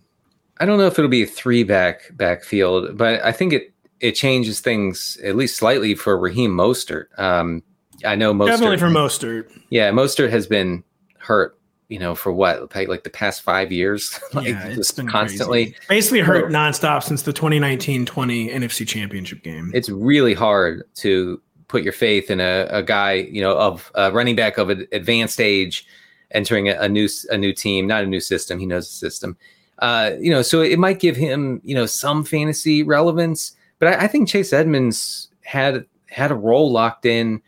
[0.58, 4.12] I don't know if it'll be a three back backfield, but I think it it
[4.12, 7.06] changes things at least slightly for Raheem Mostert.
[7.18, 7.62] Um,
[8.04, 9.60] I know Mostert definitely for Mostert.
[9.70, 10.84] Yeah, Mostert has been
[11.18, 11.54] hurt.
[11.88, 15.86] You know, for what like the past five years, like yeah, it's been constantly, crazy.
[15.88, 19.70] basically hurt nonstop since the 2019-20 NFC Championship game.
[19.72, 24.10] It's really hard to put your faith in a, a guy, you know, of a
[24.10, 25.86] running back of an advanced age
[26.32, 28.58] entering a, a, new a new team, not a new system.
[28.58, 29.36] He knows the system.
[29.78, 33.54] Uh, you know, so it might give him, you know, some fantasy relevance.
[33.78, 37.40] But I, I think Chase Edmonds had had a role locked in,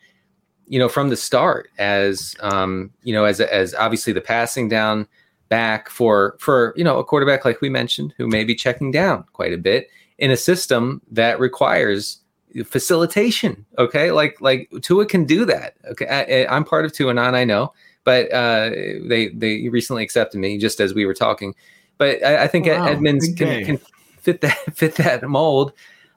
[0.67, 5.07] you know, from the start as um, you know, as as obviously the passing down
[5.51, 9.25] back for for you know a quarterback like we mentioned who may be checking down
[9.33, 12.20] quite a bit in a system that requires
[12.65, 13.65] facilitation.
[13.77, 15.75] Okay, like like Tua can do that.
[15.85, 20.39] Okay, I, am part of tua Tuanon, I know, but uh, they they recently accepted
[20.39, 21.55] me just as we were talking.
[21.97, 23.79] But I, I think wow, Edmonds can, can,
[24.19, 25.73] fit that fit that mold,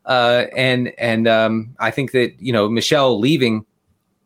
[0.07, 3.65] uh, and and um, I think that you know michel leaving,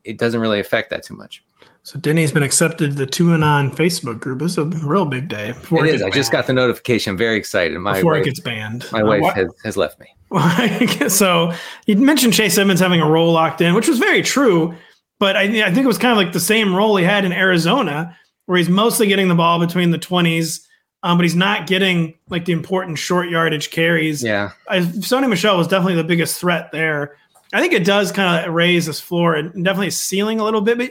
[0.05, 1.42] it doesn't really affect that too much.
[1.83, 4.42] So Denny's been accepted to the Tuanon Facebook group.
[4.42, 5.51] It's a real big day.
[5.51, 6.03] It, it is.
[6.03, 7.12] I just got the notification.
[7.12, 7.79] I'm very excited.
[7.79, 8.87] My before wife, it gets banned.
[8.92, 10.14] My uh, wife has, has left me.
[11.08, 11.52] so
[11.86, 14.74] you mentioned Chase Edmonds having a role locked in, which was very true.
[15.18, 17.32] But I, I think it was kind of like the same role he had in
[17.32, 20.60] Arizona, where he's mostly getting the ball between the 20s,
[21.02, 24.22] um, but he's not getting like the important short yardage carries.
[24.22, 24.50] Yeah.
[24.68, 27.16] I, Sony Michel was definitely the biggest threat there.
[27.52, 30.78] I think it does kind of raise his floor and definitely ceiling a little bit.
[30.78, 30.90] But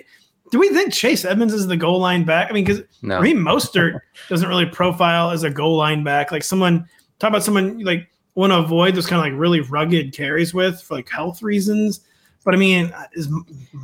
[0.52, 2.50] do we think Chase Edmonds is the goal line back?
[2.50, 3.19] I mean, because no.
[3.19, 6.32] Raheem Mostert doesn't really profile as a goal line back.
[6.32, 6.88] Like someone
[7.19, 10.82] talk about someone like want to avoid those kind of like really rugged carries with
[10.82, 12.02] for like health reasons.
[12.45, 13.28] But I mean, uh, is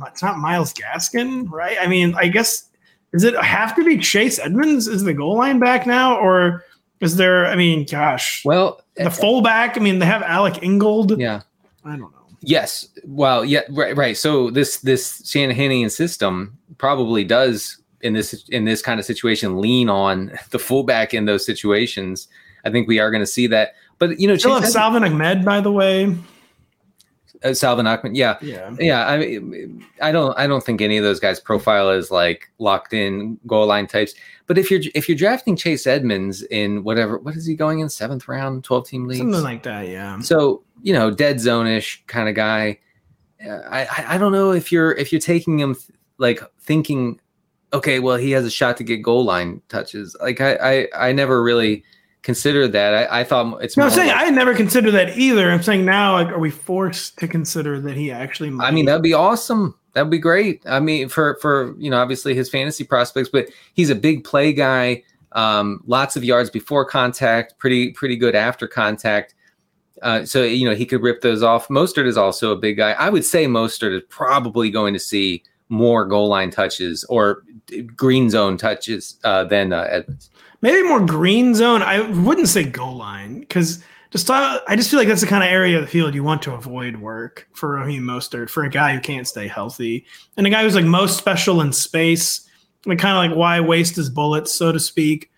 [0.06, 1.76] it's not Myles Gaskin, right?
[1.80, 2.70] I mean, I guess
[3.12, 6.64] does it have to be Chase Edmonds is the goal line back now, or
[7.00, 7.46] is there?
[7.46, 9.76] I mean, gosh, well, the uh, uh, fullback.
[9.76, 11.18] I mean, they have Alec Ingold.
[11.18, 11.42] Yeah,
[11.84, 12.24] I don't know.
[12.40, 12.88] Yes.
[13.04, 14.16] Well, yeah, right, right.
[14.16, 19.88] So this this Shanahanian system probably does in this in this kind of situation lean
[19.88, 22.28] on the fullback in those situations.
[22.64, 23.74] I think we are going to see that.
[24.08, 26.14] But you know, still have Salvon Ahmed, by the way.
[27.42, 29.06] Uh, Salvon Ahmed, yeah, yeah, yeah.
[29.06, 32.92] I mean, I don't, I don't think any of those guys profile as like locked
[32.92, 34.14] in goal line types.
[34.46, 37.88] But if you're if you're drafting Chase Edmonds in whatever, what is he going in
[37.88, 40.20] seventh round, twelve team league, something like that, yeah.
[40.20, 42.78] So you know, dead zone ish kind of guy.
[43.42, 45.88] I, I I don't know if you're if you're taking him th-
[46.18, 47.20] like thinking,
[47.72, 50.16] okay, well he has a shot to get goal line touches.
[50.20, 51.84] Like I I, I never really
[52.24, 52.94] consider that.
[52.94, 53.76] I, I thought it's.
[53.76, 55.52] No, I'm saying like, I never considered that either.
[55.52, 58.50] I'm saying now, like, are we forced to consider that he actually?
[58.50, 58.66] Might?
[58.66, 59.78] I mean, that'd be awesome.
[59.92, 60.62] That'd be great.
[60.66, 64.52] I mean, for for you know, obviously his fantasy prospects, but he's a big play
[64.52, 65.04] guy.
[65.32, 69.34] Um, lots of yards before contact, pretty pretty good after contact.
[70.02, 71.68] Uh, so you know he could rip those off.
[71.68, 72.92] Mostert is also a big guy.
[72.92, 77.42] I would say Mostert is probably going to see more goal line touches or
[77.96, 80.30] green zone touches uh, than uh, Edmonds
[80.64, 81.82] maybe more green zone.
[81.82, 85.44] I wouldn't say goal line because just uh, I just feel like that's the kind
[85.44, 88.70] of area of the field you want to avoid work for Raheem Mostert for a
[88.70, 90.06] guy who can't stay healthy
[90.38, 92.48] and a guy who's like most special in space.
[92.86, 95.30] Like kind of like why waste his bullets, so to speak,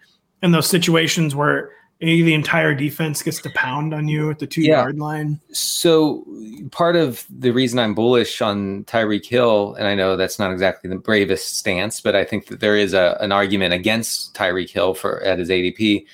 [0.42, 4.62] in those situations where the entire defense gets to pound on you at the two
[4.62, 4.82] yeah.
[4.82, 5.40] yard line.
[5.52, 6.26] So
[6.70, 10.90] part of the reason I'm bullish on Tyreek Hill, and I know that's not exactly
[10.90, 14.94] the bravest stance, but I think that there is a, an argument against Tyreek Hill
[14.94, 16.04] for at his ADP.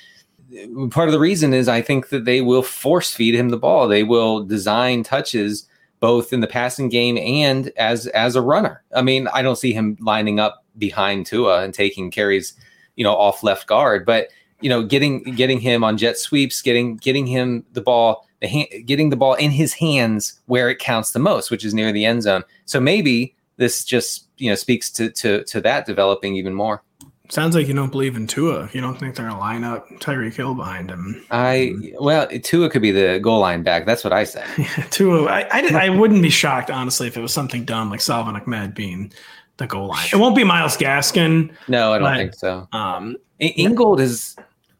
[0.91, 3.87] Part of the reason is I think that they will force feed him the ball.
[3.87, 5.67] They will design touches
[5.99, 8.83] both in the passing game and as as a runner.
[8.95, 12.53] I mean, I don't see him lining up behind Tua and taking carries,
[12.95, 14.27] you know, off left guard, but
[14.63, 18.81] you know, getting getting him on jet sweeps, getting getting him the ball, the ha-
[18.85, 22.05] getting the ball in his hands where it counts the most, which is near the
[22.05, 22.43] end zone.
[22.65, 26.81] So maybe this just you know speaks to to to that developing even more.
[27.29, 28.69] Sounds like you don't believe in Tua.
[28.73, 31.25] You don't think they're gonna line up Tyreek Hill behind him.
[31.29, 33.85] I well, Tua could be the goal line back.
[33.85, 34.45] That's what I say.
[34.91, 38.37] Tua, I, I, I wouldn't be shocked honestly if it was something dumb like Salvon
[38.37, 39.11] Ahmed being
[39.57, 40.07] the goal line.
[40.13, 41.53] It won't be Myles Gaskin.
[41.67, 42.67] No, I don't but, think so.
[42.71, 44.35] Um, Ingold is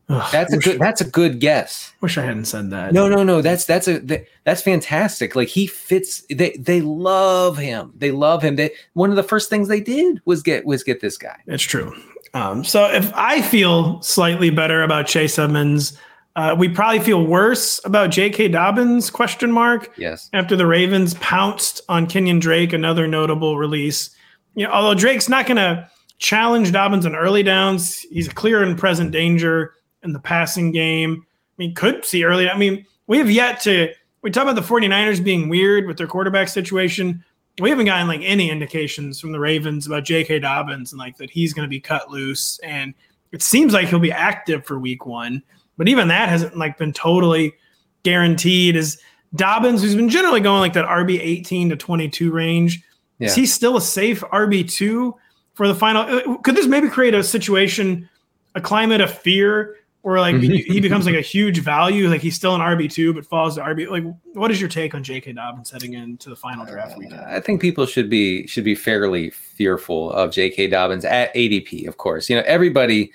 [0.09, 1.93] ugh, that's a good that's a good guess.
[2.01, 2.93] Wish I hadn't said that.
[2.93, 3.41] No, no, no.
[3.41, 5.35] That's that's a that, that's fantastic.
[5.35, 6.23] Like he fits.
[6.29, 7.93] They they love him.
[7.95, 8.55] They love him.
[8.55, 11.39] They one of the first things they did was get was get this guy.
[11.47, 11.93] It's true.
[12.33, 15.97] Um, so if I feel slightly better about Chase Edmonds,
[16.35, 18.47] uh, we probably feel worse about J.K.
[18.47, 19.11] Dobbins?
[19.11, 19.91] Question mark.
[19.97, 20.29] Yes.
[20.33, 24.09] After the Ravens pounced on Kenyon Drake, another notable release.
[24.55, 25.87] You know, although Drake's not going to
[26.17, 31.25] challenge Dobbins on early downs, he's a clear and present danger in the passing game.
[31.25, 32.49] I mean, could see early.
[32.49, 33.93] I mean, we have yet to.
[34.21, 37.23] We talk about the 49ers being weird with their quarterback situation
[37.59, 40.39] we haven't gotten like any indications from the Ravens about J.K.
[40.39, 42.59] Dobbins and like that he's going to be cut loose.
[42.63, 42.93] And
[43.31, 45.43] it seems like he'll be active for Week One,
[45.77, 47.53] but even that hasn't like been totally
[48.01, 48.75] guaranteed.
[48.75, 48.99] Is
[49.35, 52.83] Dobbins, who's been generally going like that RB 18 to 22 range,
[53.19, 53.27] yeah.
[53.27, 55.15] is he still a safe RB two
[55.53, 56.03] for the final?
[56.03, 58.09] Uh, could this maybe create a situation,
[58.55, 60.71] a climate of fear or like mm-hmm.
[60.71, 62.09] he becomes like a huge value.
[62.09, 63.89] Like he's still an RB two, but falls to RB.
[63.89, 65.31] Like, what is your take on J.K.
[65.31, 67.21] Dobbins heading into the final draft weekend?
[67.21, 70.67] Uh, I think people should be should be fairly fearful of J.K.
[70.67, 71.87] Dobbins at ADP.
[71.87, 73.11] Of course, you know everybody.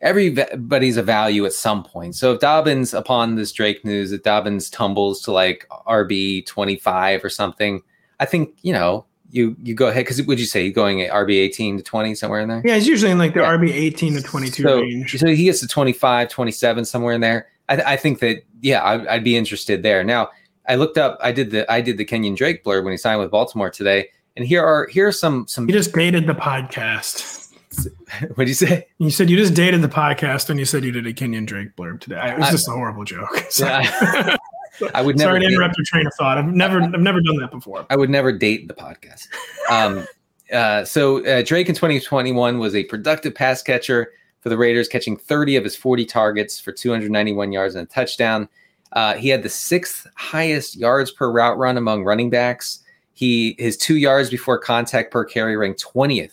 [0.00, 2.14] Everybody's a value at some point.
[2.14, 7.24] So if Dobbins, upon this Drake news, if Dobbins tumbles to like RB twenty five
[7.24, 7.82] or something,
[8.20, 11.12] I think you know you you go ahead because would you say you're going at
[11.12, 12.62] RB 18 to 20 somewhere in there?
[12.64, 13.56] Yeah, it's usually in like the yeah.
[13.56, 15.18] RB 18 to 22 so, range.
[15.18, 17.48] So he gets to 25, 27 somewhere in there.
[17.68, 20.02] I, I think that yeah, I, would be interested there.
[20.02, 20.30] Now
[20.68, 21.18] I looked up.
[21.22, 24.08] I did the I did the Kenyon Drake blurb when he signed with Baltimore today,
[24.36, 25.68] and here are here are some some.
[25.68, 27.48] You just dated the podcast.
[28.34, 28.86] what did you say?
[28.98, 31.76] You said you just dated the podcast when you said you did a Kenyon Drake
[31.76, 32.32] blurb today.
[32.32, 33.46] It was I, just a horrible joke.
[33.58, 33.82] Yeah.
[33.82, 34.36] I
[35.02, 35.30] would never.
[35.30, 36.38] Sorry to interrupt your train of thought.
[36.38, 37.86] I've never, I've never done that before.
[37.90, 39.28] I would never date the podcast.
[39.70, 40.06] Um,
[40.52, 45.16] uh, so uh, Drake in 2021 was a productive pass catcher for the Raiders, catching
[45.16, 48.48] 30 of his 40 targets for 291 yards and a touchdown.
[48.92, 52.80] Uh, he had the sixth highest yards per route run among running backs.
[53.12, 56.32] He his two yards before contact per carry ranked 20th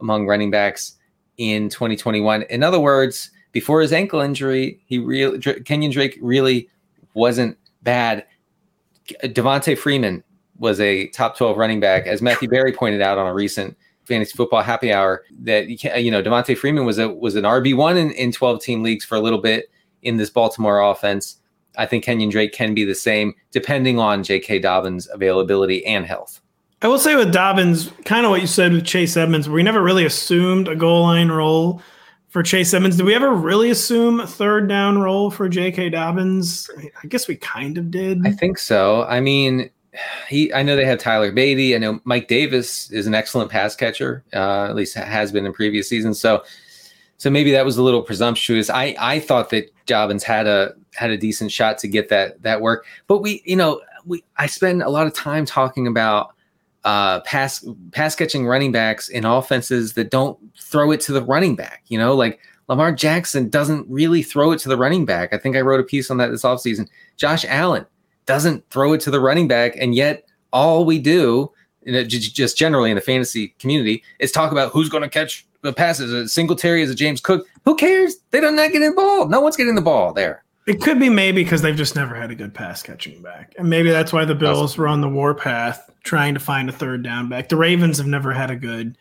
[0.00, 0.96] among running backs
[1.38, 2.42] in 2021.
[2.42, 6.68] In other words, before his ankle injury, he really Kenyon Drake really
[7.14, 7.56] wasn't
[7.86, 8.26] bad.
[9.22, 10.22] Devonta Freeman
[10.58, 14.36] was a top 12 running back, as Matthew Berry pointed out on a recent fantasy
[14.36, 15.24] football happy hour.
[15.40, 18.32] That you can you know, Devonta Freeman was a was an RB one in, in
[18.32, 19.70] 12 team leagues for a little bit
[20.02, 21.38] in this Baltimore offense.
[21.78, 24.60] I think Kenyon Drake can be the same, depending on J.K.
[24.60, 26.40] Dobbins' availability and health.
[26.82, 29.82] I will say with Dobbins, kind of what you said with Chase Edmonds, we never
[29.82, 31.82] really assumed a goal line role
[32.28, 32.96] for Chase Edmonds.
[32.96, 35.90] Did we ever really assume a third down role for J.K.
[35.90, 36.68] Dobbins?
[37.02, 38.26] I guess we kind of did.
[38.26, 39.04] I think so.
[39.04, 39.70] I mean,
[40.28, 40.52] he.
[40.52, 41.74] I know they have Tyler Badie.
[41.74, 44.24] I know Mike Davis is an excellent pass catcher.
[44.32, 46.20] Uh, at least has been in previous seasons.
[46.20, 46.42] So,
[47.16, 48.68] so maybe that was a little presumptuous.
[48.70, 52.60] I I thought that Dobbins had a had a decent shot to get that that
[52.60, 52.86] work.
[53.06, 56.35] But we, you know, we I spend a lot of time talking about
[56.86, 61.56] uh, pass pass catching running backs in offenses that don't throw it to the running
[61.56, 61.82] back.
[61.88, 65.34] You know, like Lamar Jackson doesn't really throw it to the running back.
[65.34, 66.86] I think I wrote a piece on that this offseason.
[67.16, 67.84] Josh Allen
[68.24, 71.50] doesn't throw it to the running back, and yet all we do,
[72.06, 76.32] just generally in the fantasy community, is talk about who's going to catch the passes.
[76.32, 77.48] Singletary is a James Cook.
[77.64, 78.14] Who cares?
[78.30, 79.26] They don't not the ball.
[79.26, 80.44] No one's getting the ball there.
[80.66, 83.70] It could be maybe because they've just never had a good pass catching back, and
[83.70, 87.28] maybe that's why the Bills were on the warpath trying to find a third down
[87.28, 87.48] back.
[87.48, 88.98] The Ravens have never had a good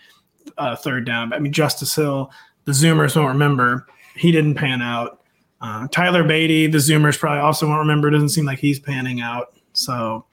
[0.57, 1.33] uh, third down.
[1.33, 2.31] I mean, Justice Hill,
[2.65, 3.87] the Zoomers won't remember.
[4.15, 5.21] He didn't pan out.
[5.61, 8.09] Uh, Tyler Badie, the Zoomers probably also won't remember.
[8.09, 9.53] It doesn't seem like he's panning out.
[9.73, 10.25] So,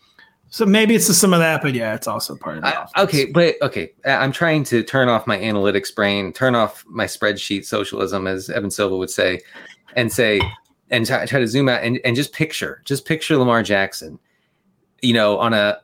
[0.50, 3.02] so maybe it's just some of that, but yeah, it's also part of the I,
[3.04, 7.64] Okay, but okay, I'm trying to turn off my analytics brain, turn off my spreadsheet
[7.64, 9.40] socialism, as Evan Silva would say,
[9.96, 10.40] and say,
[10.92, 14.20] and try, try to zoom out and, and just picture, just picture Lamar Jackson
[15.02, 15.78] you know, on a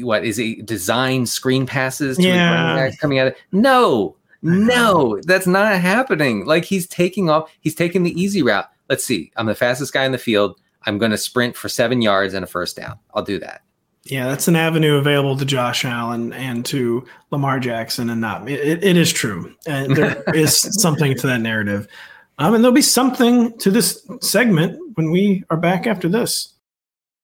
[0.00, 2.90] what is it design screen passes to yeah.
[3.00, 6.44] coming out of no, no, that's not happening.
[6.44, 8.68] Like he's taking off, he's taking the easy route.
[8.90, 10.60] Let's see, I'm the fastest guy in the field.
[10.86, 12.98] I'm going to sprint for seven yards and a first down.
[13.14, 13.62] I'll do that.
[14.02, 18.84] Yeah, that's an avenue available to Josh Allen and to Lamar Jackson, and not it,
[18.84, 19.54] it is true.
[19.66, 21.88] And there is something to that narrative.
[22.38, 26.54] Um, and there'll be something to this segment when we are back after this.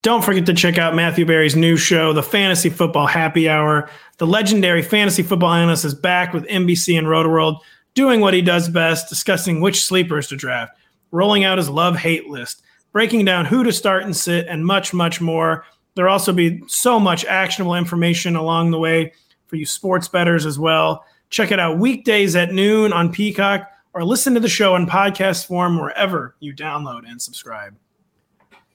[0.02, 3.90] Don't forget to check out Matthew Berry's new show, The Fantasy Football Happy Hour.
[4.16, 7.58] The legendary fantasy football analyst is back with NBC and Rotoworld
[7.94, 10.72] doing what he does best, discussing which sleepers to draft,
[11.10, 14.94] rolling out his love hate list, breaking down who to start and sit, and much,
[14.94, 15.66] much more.
[15.94, 19.12] There'll also be so much actionable information along the way
[19.48, 21.04] for you sports bettors as well.
[21.28, 25.46] Check it out weekdays at noon on Peacock or listen to the show in podcast
[25.46, 27.74] form wherever you download and subscribe.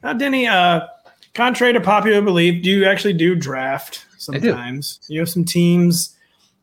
[0.04, 0.88] Now, Denny, uh,
[1.34, 5.00] contrary to popular belief, do you actually do draft sometimes?
[5.08, 5.14] Do.
[5.14, 6.16] You have some teams,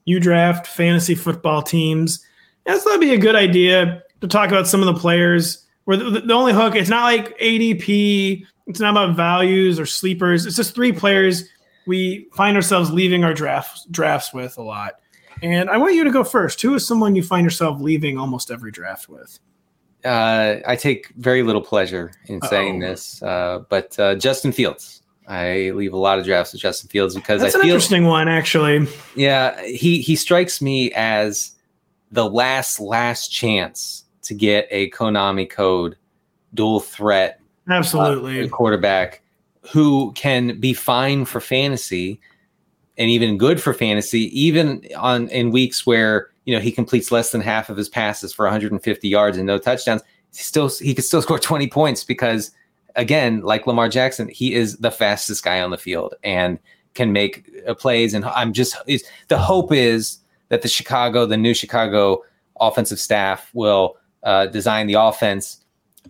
[0.04, 2.24] you draft fantasy football teams.
[2.66, 5.64] Yeah, so that'd be a good idea to talk about some of the players.
[5.84, 10.46] Where the, the only hook, it's not like ADP, it's not about values or sleepers.
[10.46, 11.48] It's just three players
[11.86, 14.94] we find ourselves leaving our drafts drafts with a lot.
[15.42, 16.62] And I want you to go first.
[16.62, 19.38] Who is someone you find yourself leaving almost every draft with?
[20.04, 22.48] Uh, I take very little pleasure in Uh-oh.
[22.48, 25.02] saying this, uh, but uh, Justin Fields.
[25.28, 28.06] I leave a lot of drafts with Justin Fields because That's I an feel, interesting
[28.06, 28.88] one, actually.
[29.14, 31.52] Yeah, he he strikes me as
[32.10, 35.96] the last last chance to get a Konami code
[36.54, 39.22] dual threat absolutely uh, quarterback
[39.62, 42.20] who can be fine for fantasy
[42.98, 47.32] and even good for fantasy even on in weeks where you know he completes less
[47.32, 51.04] than half of his passes for 150 yards and no touchdowns he still he could
[51.04, 52.50] still score 20 points because
[52.96, 56.58] again like Lamar Jackson he is the fastest guy on the field and
[56.94, 58.76] can make uh, plays and I'm just
[59.28, 60.18] the hope is
[60.52, 62.22] that the Chicago, the new Chicago
[62.60, 65.64] offensive staff will uh, design the offense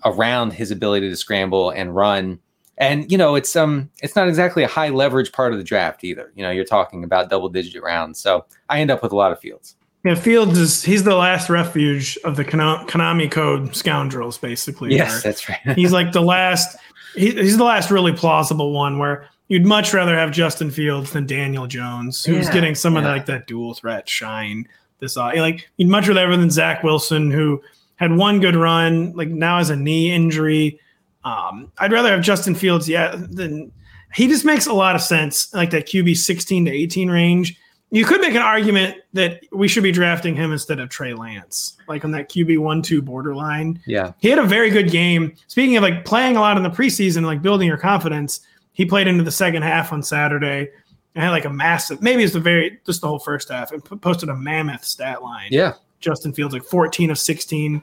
[0.05, 2.41] around his ability to scramble and run.
[2.83, 6.03] And you know, it's um, it's not exactly a high leverage part of the draft
[6.03, 6.33] either.
[6.35, 9.31] You know, you're talking about double digit rounds, so I end up with a lot
[9.31, 9.77] of Fields.
[10.05, 14.97] Yeah, Fields is he's the last refuge of the Konami code scoundrels, basically.
[14.97, 15.61] Yes, that's right.
[15.77, 16.77] he's like the last.
[17.15, 21.25] He, he's the last really plausible one where you'd much rather have Justin Fields than
[21.25, 23.01] Daniel Jones, who's yeah, getting some yeah.
[23.01, 24.67] of the, like that dual threat shine.
[24.99, 27.63] This uh, like you'd much rather have than Zach Wilson, who
[27.95, 30.81] had one good run, like now has a knee injury.
[31.25, 33.73] Um, I'd rather have Justin Fields, yeah, than
[34.15, 37.59] he just makes a lot of sense, like that QB 16 to 18 range.
[37.91, 41.77] You could make an argument that we should be drafting him instead of Trey Lance,
[41.89, 43.81] like on that QB one two borderline.
[43.87, 45.35] Yeah, he had a very good game.
[45.47, 48.41] Speaking of like playing a lot in the preseason, like building your confidence,
[48.73, 50.71] he played into the second half on Saturday
[51.15, 53.85] and had like a massive, maybe it's the very, just the whole first half, and
[54.01, 55.49] posted a mammoth stat line.
[55.51, 55.75] Yeah.
[56.01, 57.83] Justin Fields, like 14 of 16,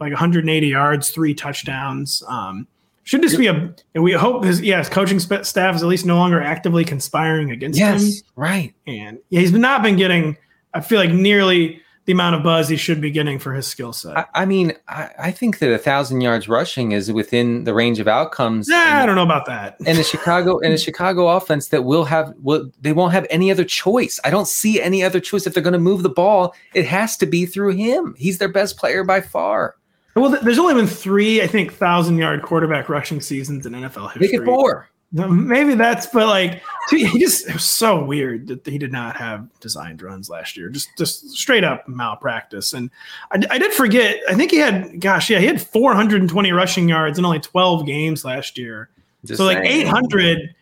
[0.00, 2.22] like 180 yards, three touchdowns.
[2.26, 2.66] Um,
[3.04, 6.16] should this be a, and we hope his, his coaching staff is at least no
[6.16, 8.12] longer actively conspiring against yes, him.
[8.36, 8.74] Right.
[8.86, 10.36] And yeah, he's not been getting,
[10.74, 13.92] I feel like nearly the amount of buzz he should be getting for his skill
[13.92, 14.16] set.
[14.16, 18.00] I, I, mean, I, I, think that a thousand yards rushing is within the range
[18.00, 18.68] of outcomes.
[18.68, 19.76] Yeah, I don't know about that.
[19.86, 23.50] And the Chicago and a Chicago offense that will have will they won't have any
[23.50, 24.18] other choice.
[24.24, 26.54] I don't see any other choice if they're going to move the ball.
[26.74, 28.14] It has to be through him.
[28.18, 29.76] He's their best player by far.
[30.14, 34.20] Well, there's only been three, I think, thousand yard quarterback rushing seasons in NFL history.
[34.20, 34.88] Make it four.
[35.12, 39.48] Maybe that's, but like he just it was so weird that he did not have
[39.58, 40.68] designed runs last year.
[40.68, 42.72] Just just straight up malpractice.
[42.72, 42.90] And
[43.32, 44.20] I, I did forget.
[44.28, 48.24] I think he had, gosh, yeah, he had 420 rushing yards in only 12 games
[48.24, 48.88] last year.
[49.24, 50.54] Just so like 800.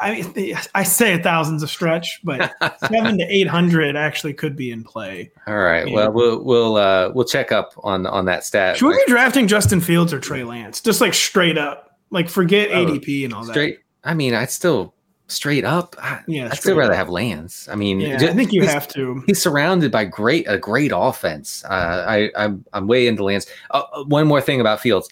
[0.00, 4.56] I mean, I say a thousand's a stretch, but seven to eight hundred actually could
[4.56, 5.30] be in play.
[5.46, 5.90] All right.
[5.90, 8.78] Well, we'll we'll uh, we'll check up on on that stat.
[8.78, 10.80] Should we be drafting Justin Fields or Trey Lance?
[10.80, 11.98] Just like straight up.
[12.10, 13.52] Like forget oh, ADP and all that.
[13.52, 13.78] Straight.
[14.04, 14.94] I mean, I'd still
[15.28, 15.96] straight up.
[15.98, 16.98] I, yeah, I'd still rather up.
[16.98, 17.68] have Lance.
[17.68, 19.22] I mean, yeah, just, I think you have to.
[19.26, 21.64] He's surrounded by great a great offense.
[21.64, 23.46] Uh, I I'm I'm way into Lance.
[23.70, 25.08] Uh, uh, one more thing about Fields.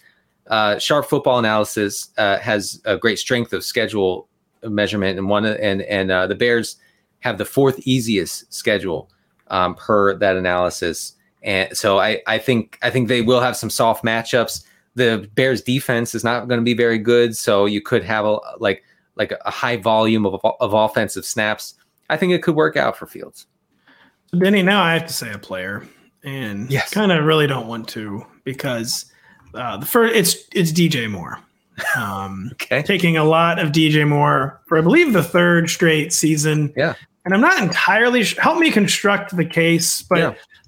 [0.47, 4.27] Uh, Sharp Football Analysis uh, has a great strength of schedule
[4.69, 6.77] measurement, and one and and uh, the Bears
[7.19, 9.09] have the fourth easiest schedule
[9.47, 11.13] um, per that analysis.
[11.43, 14.63] And so I I think I think they will have some soft matchups
[14.95, 18.39] the Bears defense is not going to be very good, so you could have a
[18.59, 18.83] like
[19.15, 21.75] like a high volume of of offensive snaps.
[22.09, 23.45] I think it could work out for Fields.
[24.31, 25.85] So Denny, now I have to say a player,
[26.23, 26.91] and yes.
[26.91, 29.11] kind of really don't want to because
[29.53, 31.39] uh, the first it's it's DJ Moore.
[31.97, 36.73] Um, okay, taking a lot of DJ Moore for I believe the third straight season.
[36.75, 36.95] Yeah,
[37.25, 40.17] and I'm not entirely sh- help me construct the case, but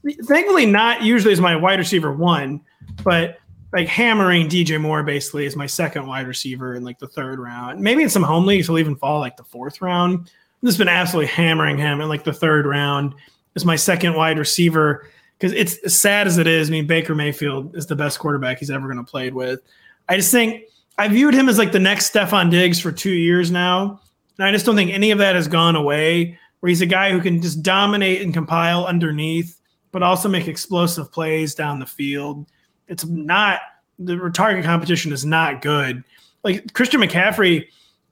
[0.03, 0.13] yeah.
[0.23, 2.61] thankfully not usually is my wide receiver one,
[3.03, 3.39] but
[3.73, 7.79] like hammering DJ Moore basically is my second wide receiver in like the third round.
[7.79, 10.19] Maybe in some home leagues he'll even fall like the fourth round.
[10.19, 13.13] I've just been absolutely hammering him in like the third round
[13.55, 16.69] is my second wide receiver because it's as sad as it is.
[16.69, 19.61] I mean, Baker Mayfield is the best quarterback he's ever going to play with.
[20.09, 20.63] I just think
[20.97, 24.01] I viewed him as like the next Stefon Diggs for two years now.
[24.37, 26.39] And I just don't think any of that has gone away.
[26.59, 29.57] Where he's a guy who can just dominate and compile underneath
[29.91, 32.45] but also make explosive plays down the field.
[32.87, 33.61] It's not
[33.99, 36.03] the target competition is not good.
[36.43, 37.65] Like Christian McCaffrey,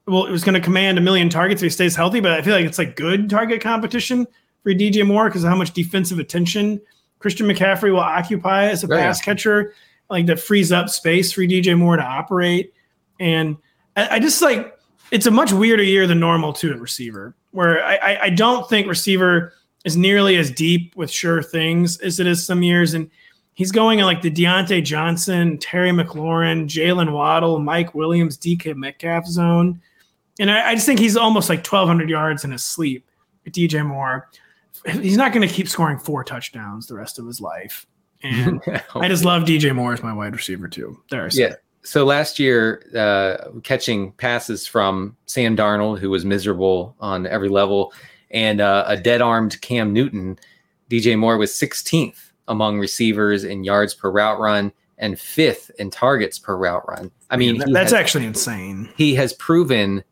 [0.07, 2.41] well, it was going to command a million targets if he stays healthy, but I
[2.41, 4.25] feel like it's like good target competition
[4.63, 6.81] for DJ Moore because of how much defensive attention
[7.19, 9.73] Christian McCaffrey will occupy as a pass catcher.
[10.09, 12.73] Like that frees up space for DJ Moore to operate.
[13.19, 13.57] And
[13.95, 14.77] I, I just like
[15.11, 18.87] it's a much weirder year than normal to a receiver, where I, I don't think
[18.87, 19.53] receiver
[19.85, 22.93] is nearly as deep with sure things as it is some years.
[22.93, 23.09] And
[23.53, 29.25] he's going in like the Diontae Johnson, Terry McLaurin, Jaylen Waddle, Mike Williams, DK Metcalf
[29.27, 29.79] zone.
[30.39, 33.09] And I, I just think he's almost like 1,200 yards in his sleep.
[33.47, 34.27] DJ Moore,
[34.87, 37.85] he's not going to keep scoring four touchdowns the rest of his life.
[38.23, 38.61] And
[38.95, 40.99] I just love DJ Moore as my wide receiver too.
[41.09, 41.55] There, yeah.
[41.83, 47.93] So last year, uh, catching passes from Sam Darnold, who was miserable on every level,
[48.31, 50.39] and uh, a dead-armed Cam Newton,
[50.89, 56.39] DJ Moore was 16th among receivers in yards per route run and fifth in targets
[56.39, 57.11] per route run.
[57.29, 58.89] I mean, Man, that's has, actually insane.
[58.95, 60.03] He has proven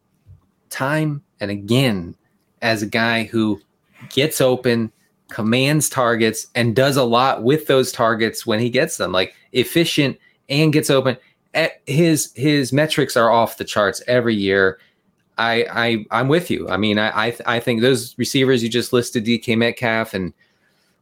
[0.69, 2.15] time and again
[2.61, 3.61] as a guy who
[4.09, 4.91] gets open,
[5.29, 9.11] commands targets, and does a lot with those targets when he gets them.
[9.11, 10.17] Like efficient
[10.49, 11.17] and gets open.
[11.53, 14.79] At his his metrics are off the charts every year.
[15.37, 16.69] I I I'm with you.
[16.69, 20.33] I mean, I I, I think those receivers you just listed, DK Metcalf and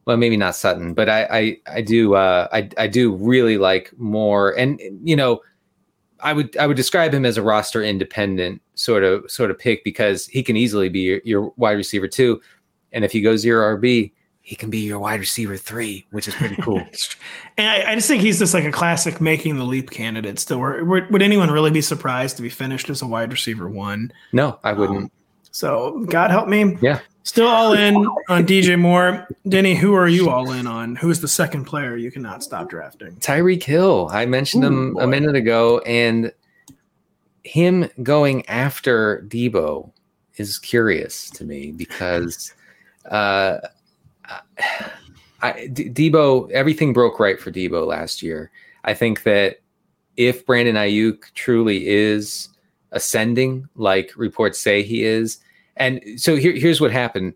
[0.06, 3.92] well, maybe not Sutton, but I I, I do uh, I I do really like
[3.98, 5.42] Moore, and you know,
[6.20, 9.84] I would I would describe him as a roster independent sort of sort of pick
[9.84, 12.42] because he can easily be your, your wide receiver too,
[12.92, 14.12] and if you go zero RB,
[14.42, 16.80] he can be your wide receiver three, which is pretty cool.
[17.58, 20.40] and I, I, just think he's just like a classic making the leap candidate.
[20.40, 24.12] Still, would anyone really be surprised to be finished as a wide receiver one?
[24.34, 25.04] No, I wouldn't.
[25.04, 25.12] Um,
[25.52, 26.78] so God help me.
[26.82, 27.00] Yeah.
[27.24, 27.96] Still all in
[28.30, 29.28] on DJ Moore.
[29.48, 30.96] Denny, who are you all in on?
[30.96, 33.16] Who is the second player you cannot stop drafting?
[33.18, 34.10] Tyreek Hill.
[34.12, 35.02] I mentioned Ooh, him boy.
[35.02, 36.34] a minute ago, and
[37.44, 39.92] him going after Deebo
[40.38, 42.54] is curious to me because
[43.06, 43.58] uh,
[45.42, 48.52] I, D- Deebo, everything broke right for Deebo last year.
[48.84, 49.60] I think that
[50.18, 52.50] if Brandon Aiyuk truly is
[52.92, 55.40] ascending, like reports say he is,
[55.78, 57.34] and so here, here's what happened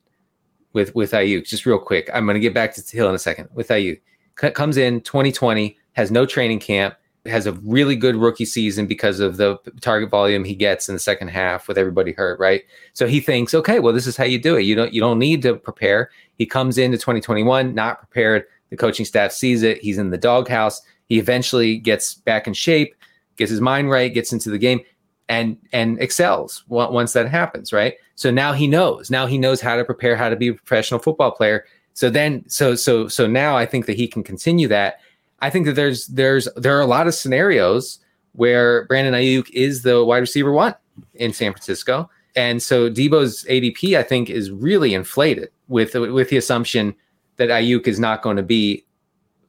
[0.73, 1.47] with with Aiyuk.
[1.47, 3.49] Just real quick, I'm going to get back to Hill in a second.
[3.53, 4.01] With Aiyuk,
[4.39, 6.95] C- comes in 2020, has no training camp,
[7.25, 10.99] has a really good rookie season because of the target volume he gets in the
[10.99, 12.63] second half with everybody hurt, right?
[12.93, 14.63] So he thinks, okay, well, this is how you do it.
[14.63, 16.09] You don't you don't need to prepare.
[16.37, 18.45] He comes into 2021 not prepared.
[18.69, 19.81] The coaching staff sees it.
[19.81, 20.81] He's in the doghouse.
[21.07, 22.95] He eventually gets back in shape,
[23.37, 24.81] gets his mind right, gets into the game
[25.29, 29.75] and and excels once that happens right so now he knows now he knows how
[29.75, 33.57] to prepare how to be a professional football player so then so so so now
[33.57, 34.99] i think that he can continue that
[35.45, 37.99] i think that there's there's there are a lot of scenarios
[38.33, 40.75] where brandon Aiyuk is the wide receiver one
[41.13, 46.37] in san francisco and so Deebo's adp i think is really inflated with with the
[46.37, 46.95] assumption
[47.37, 48.85] that Aiyuk is not going to be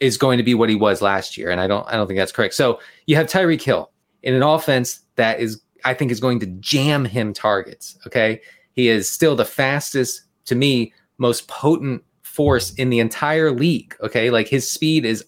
[0.01, 2.19] is going to be what he was last year and i don't i don't think
[2.19, 3.91] that's correct so you have tyreek hill
[4.23, 7.97] in an offense that is I think is going to jam him targets.
[8.07, 8.41] Okay.
[8.73, 13.97] He is still the fastest, to me, most potent force in the entire league.
[14.03, 14.31] Okay.
[14.31, 15.25] Like his speed is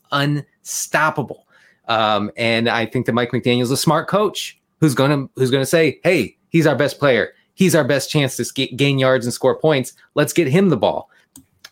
[0.69, 1.47] unstoppable.
[1.89, 6.01] Um, and I think that Mike McDaniel's a smart coach who's to, who's to say,
[6.05, 7.33] Hey, he's our best player.
[7.55, 9.95] He's our best chance to gain yards and score points.
[10.15, 11.11] Let's get him the ball.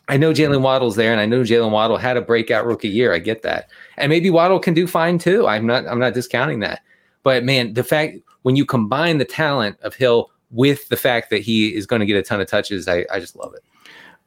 [0.09, 3.13] I know Jaylen Waddle's there, and I know Jaylen Waddle had a breakout rookie year.
[3.13, 5.47] I get that, and maybe Waddle can do fine too.
[5.47, 5.85] I'm not.
[5.85, 6.81] I'm not discounting that.
[7.23, 11.41] But man, the fact when you combine the talent of Hill with the fact that
[11.41, 13.63] he is going to get a ton of touches, I, I just love it.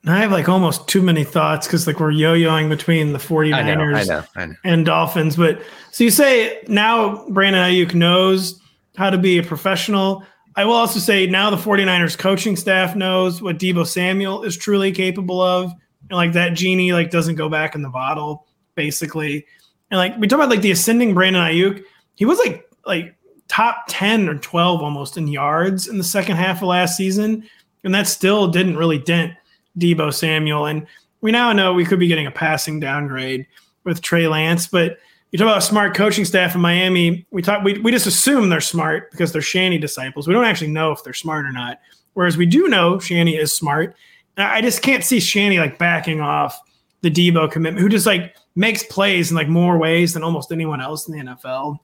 [0.06, 3.74] I have like almost too many thoughts because like we're yo-yoing between the 49ers I
[3.74, 4.54] know, I know, I know.
[4.64, 5.36] and Dolphins.
[5.36, 8.60] But so you say now Brandon Aiyuk knows
[8.96, 10.24] how to be a professional.
[10.56, 14.90] I will also say now the 49ers coaching staff knows what Deebo Samuel is truly
[14.90, 15.72] capable of.
[16.08, 19.46] And like that genie like doesn't go back in the bottle, basically.
[19.90, 21.84] And like we talk about like the ascending Brandon Aiyuk,
[22.14, 23.14] he was like like
[23.48, 27.44] top 10 or 12 almost in yards in the second half of last season.
[27.84, 29.34] And that still didn't really dent
[29.78, 30.66] Deebo Samuel.
[30.66, 30.86] And
[31.20, 33.46] we now know we could be getting a passing downgrade
[33.84, 34.66] with Trey Lance.
[34.66, 34.98] But
[35.30, 37.26] you talk about a smart coaching staff in Miami.
[37.30, 40.26] We talk we, we just assume they're smart because they're Shanny disciples.
[40.26, 41.80] We don't actually know if they're smart or not.
[42.14, 43.94] Whereas we do know Shanny is smart.
[44.36, 46.58] And I just can't see Shanny like backing off
[47.02, 50.80] the Deebo commitment, who just like makes plays in like more ways than almost anyone
[50.80, 51.78] else in the NFL.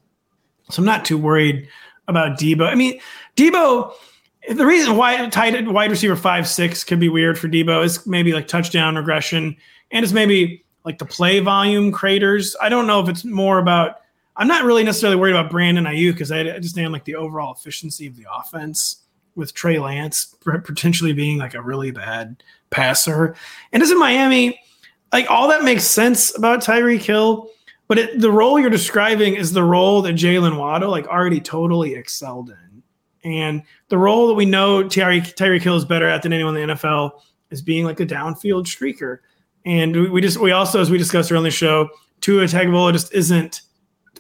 [0.71, 1.69] So I'm not too worried
[2.09, 2.67] about Deebo.
[2.67, 3.01] I mean,
[3.37, 3.93] Deebo,
[4.49, 8.33] the reason why tight wide receiver five six could be weird for Deebo is maybe
[8.33, 9.57] like touchdown regression,
[9.91, 12.55] and it's maybe like the play volume craters.
[12.61, 14.01] I don't know if it's more about.
[14.37, 18.07] I'm not really necessarily worried about Brandon Aiyuk because I understand like the overall efficiency
[18.07, 19.03] of the offense
[19.35, 23.35] with Trey Lance potentially being like a really bad passer,
[23.73, 24.61] and as in Miami,
[25.13, 27.51] like all that makes sense about Tyreek Hill.
[27.89, 31.95] But it, the role you're describing is the role that Jaylen Waddle like already totally
[31.95, 32.66] excelled in.
[33.27, 36.69] And the role that we know Tyreek Tyreek Hill is better at than anyone in
[36.69, 37.11] the NFL
[37.51, 39.19] is being like a downfield streaker.
[39.65, 41.89] And we just we also, as we discussed earlier in the show,
[42.21, 43.63] Tua Tagovailoa just isn't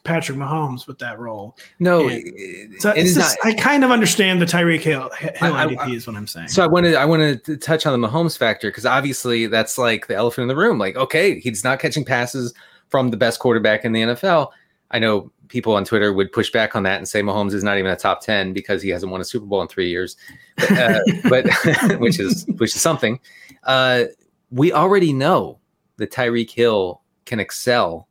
[0.02, 1.57] Patrick Mahomes with that role.
[1.78, 5.94] No, and so it's just, not, I kind of understand the Tyreek Hill, Hill MVP
[5.94, 6.48] is what I'm saying.
[6.48, 10.09] So I wanted I wanted to touch on the Mahomes factor because obviously that's like
[10.09, 10.78] the elephant in the room.
[10.78, 12.52] Like, okay, he's not catching passes
[12.88, 14.50] from the best quarterback in the NFL.
[14.91, 17.78] I know people on Twitter would push back on that and say Mahomes is not
[17.78, 20.16] even a top ten because he hasn't won a Super Bowl in three years,
[20.57, 21.47] but, uh, but
[22.01, 23.20] which is which is something.
[23.64, 24.05] Uh,
[24.51, 25.59] we already know
[25.97, 28.09] that Tyreek Hill can excel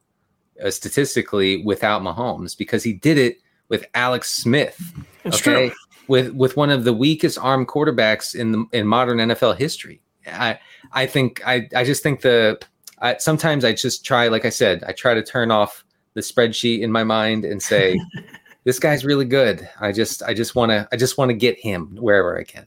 [0.63, 3.37] uh, statistically without Mahomes because he did it
[3.69, 4.93] with Alex Smith.
[5.23, 5.77] It's okay, true.
[6.07, 10.01] with with one of the weakest arm quarterbacks in the in modern NFL history.
[10.27, 10.59] I
[10.91, 12.59] I think I I just think the
[13.01, 15.84] I, sometimes I just try, like I said, I try to turn off
[16.15, 17.99] the spreadsheet in my mind and say,
[18.65, 19.69] this guy's really good.
[19.79, 22.65] I just I just want to I just want to get him wherever I can.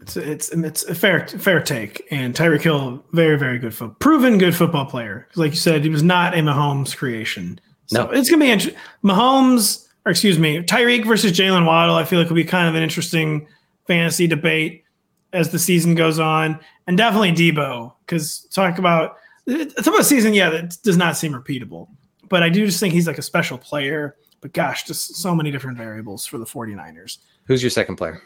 [0.00, 4.38] It's it's it's a fair fair take, and Tyreek Hill, very very good foot, proven
[4.38, 5.28] good football player.
[5.34, 7.60] Like you said, he was not a Mahomes creation.
[7.86, 8.80] So no, it's gonna be interesting.
[9.02, 11.96] Mahomes, or excuse me, Tyreek versus Jaylen Waddle.
[11.96, 13.46] I feel like will be kind of an interesting
[13.86, 14.84] fantasy debate
[15.32, 20.32] as the season goes on, and definitely Deebo because talk about talk about season.
[20.32, 21.88] Yeah, that does not seem repeatable
[22.30, 24.16] but I do just think he's like a special player.
[24.40, 27.18] But gosh, just so many different variables for the 49ers.
[27.44, 28.22] Who's your second player?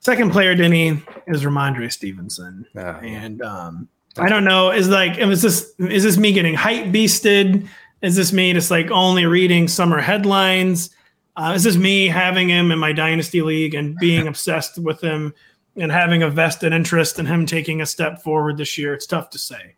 [0.00, 2.64] Second player, Denny, is Rhamondre Stevenson.
[2.76, 6.86] Oh, and um, I don't know, is like, is this is this me getting hype
[6.86, 7.68] beasted?
[8.00, 10.90] Is this me just like only reading summer headlines?
[11.36, 15.34] Uh, is this me having him in my dynasty league and being obsessed with him
[15.76, 18.94] and having a vested interest in him taking a step forward this year?
[18.94, 19.74] It's tough to say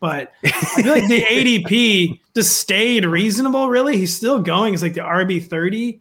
[0.00, 3.68] but I feel like the ADP just stayed reasonable.
[3.68, 4.74] Really, he's still going.
[4.74, 6.00] It's like the RB thirty,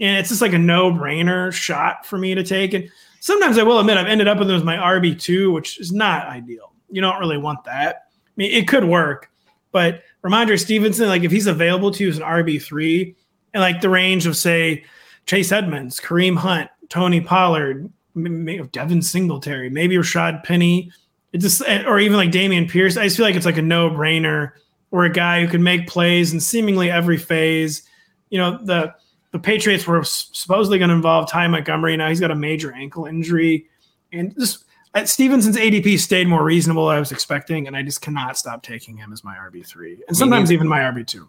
[0.00, 2.72] and it's just like a no brainer shot for me to take.
[2.72, 2.88] And
[3.20, 5.92] sometimes I will admit I've ended up with him as my RB two, which is
[5.92, 6.72] not ideal.
[6.90, 8.06] You don't really want that.
[8.06, 9.30] I mean, it could work,
[9.72, 13.16] but Rhamondre Stevenson, like if he's available to you as an RB three,
[13.52, 14.84] and like the range of say
[15.26, 20.92] Chase Edmonds, Kareem Hunt, Tony Pollard, Devin Singletary, maybe Rashad Penny
[21.32, 22.96] it just or even like Damian Pierce.
[22.96, 24.52] I just feel like it's like a no brainer
[24.90, 27.82] or a guy who can make plays in seemingly every phase.
[28.30, 28.94] You know, the
[29.32, 31.96] the Patriots were supposedly going to involve Ty Montgomery.
[31.96, 33.66] Now he's got a major ankle injury,
[34.12, 34.64] and just
[34.94, 38.62] uh, Stevenson's ADP stayed more reasonable than I was expecting, and I just cannot stop
[38.62, 41.28] taking him as my RB three, and sometimes even my RB two.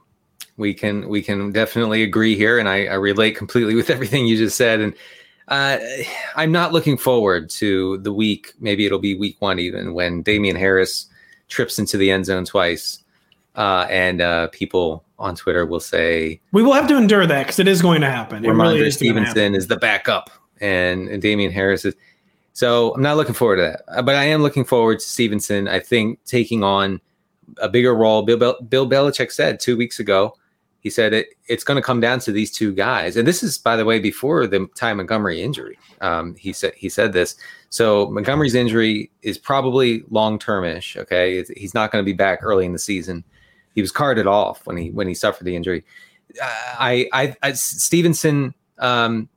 [0.57, 4.37] We can we can definitely agree here, and I, I relate completely with everything you
[4.37, 4.93] just said, and
[5.47, 5.77] uh,
[6.35, 8.53] I'm not looking forward to the week.
[8.59, 11.07] Maybe it'll be week one even when Damien Harris
[11.49, 13.03] trips into the end zone twice,
[13.55, 17.59] uh, and uh, people on Twitter will say we will have to endure that because
[17.59, 18.45] it is going to happen.
[18.45, 20.29] It really is Stevenson is the backup,
[20.61, 21.95] and, and Damien Harris is.
[22.53, 25.67] So I'm not looking forward to that, uh, but I am looking forward to Stevenson.
[25.67, 27.01] I think taking on
[27.57, 28.21] a bigger role.
[28.21, 30.35] Bill Bill Belichick said two weeks ago
[30.83, 33.15] he said it, it's going to come down to these two guys.
[33.15, 35.79] And this is, by the way, before the Ty Montgomery injury.
[36.01, 37.35] Um, he said he said this.
[37.69, 40.97] So Montgomery's injury is probably long termish.
[40.97, 43.23] Okay, it's, he's not going to be back early in the season.
[43.73, 45.85] He was carted off when he when he suffered the injury.
[46.41, 49.29] Uh, I, I, I Stevenson um,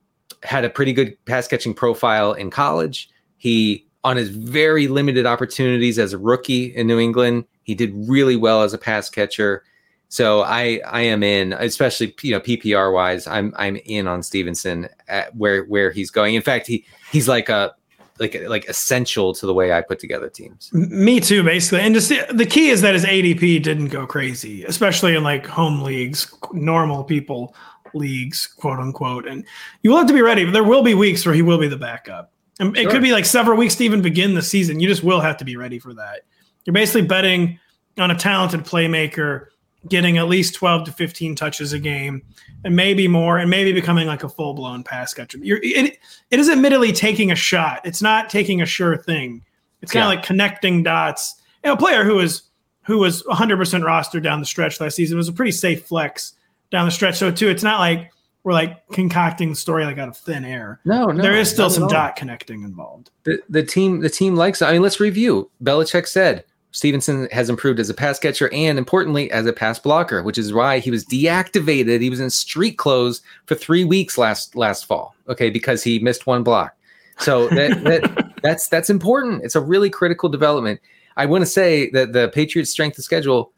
[0.43, 3.09] had a pretty good pass catching profile in college.
[3.37, 8.35] He on his very limited opportunities as a rookie in New England, he did really
[8.35, 9.63] well as a pass catcher
[10.09, 14.87] so I I am in, especially you know PPR wise, I'm I'm in on Stevenson
[15.07, 16.35] at where where he's going.
[16.35, 17.73] In fact, he he's like a
[18.19, 20.71] like like essential to the way I put together teams.
[20.73, 21.81] Me too, basically.
[21.81, 25.81] And just the key is that his ADP didn't go crazy, especially in like home
[25.81, 27.53] leagues, normal people
[27.93, 29.27] leagues, quote unquote.
[29.27, 29.45] And
[29.83, 30.45] you will have to be ready.
[30.45, 32.31] There will be weeks where he will be the backup.
[32.59, 34.79] And it could be like several weeks to even begin the season.
[34.79, 36.21] You just will have to be ready for that.
[36.65, 37.59] You're basically betting
[37.99, 39.47] on a talented playmaker
[39.87, 42.21] getting at least 12 to 15 touches a game
[42.65, 45.37] and maybe more and maybe becoming like a full-blown pass catcher.
[45.37, 45.97] You're, it,
[46.31, 47.81] it is admittedly taking a shot.
[47.85, 49.43] It's not taking a sure thing.
[49.81, 50.15] It's kind of yeah.
[50.17, 51.35] like connecting dots.
[51.63, 52.43] You know, a player who was
[52.83, 56.33] who was 100% rostered down the stretch last season was a pretty safe flex
[56.71, 57.17] down the stretch.
[57.17, 58.11] So too, it's not like
[58.43, 60.79] we're like concocting the story like out of thin air.
[60.85, 63.11] No, no, there is still some dot connecting involved.
[63.23, 64.61] The, the team the team likes.
[64.61, 65.51] I mean, let's review.
[65.61, 66.45] Belichick said
[66.77, 70.53] Stevenson has improved as a pass catcher and importantly as a pass blocker, which is
[70.53, 72.01] why he was deactivated.
[72.01, 75.15] He was in street clothes for three weeks last last fall.
[75.27, 76.77] Okay, because he missed one block.
[77.17, 79.43] So that, that that's that's important.
[79.43, 80.79] It's a really critical development.
[81.15, 83.51] I want to say that the Patriots' strength of schedule,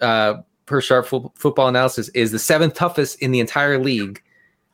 [0.00, 0.34] uh,
[0.66, 4.22] per sharp fo- football analysis, is the seventh toughest in the entire league.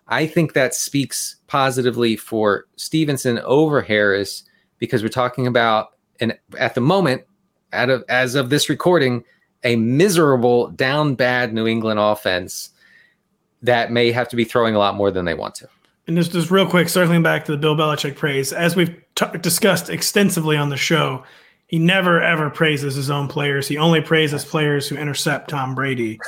[0.09, 4.45] I think that speaks positively for Stevenson over Harris
[4.79, 7.23] because we're talking about, and at the moment,
[7.73, 9.25] of as of this recording,
[9.65, 12.71] a miserable, down bad New England offense
[13.63, 15.69] that may have to be throwing a lot more than they want to.
[16.07, 19.27] And just, just real quick, circling back to the Bill Belichick praise, as we've t-
[19.41, 21.25] discussed extensively on the show,
[21.67, 23.69] he never ever praises his own players.
[23.69, 26.19] He only praises players who intercept Tom Brady.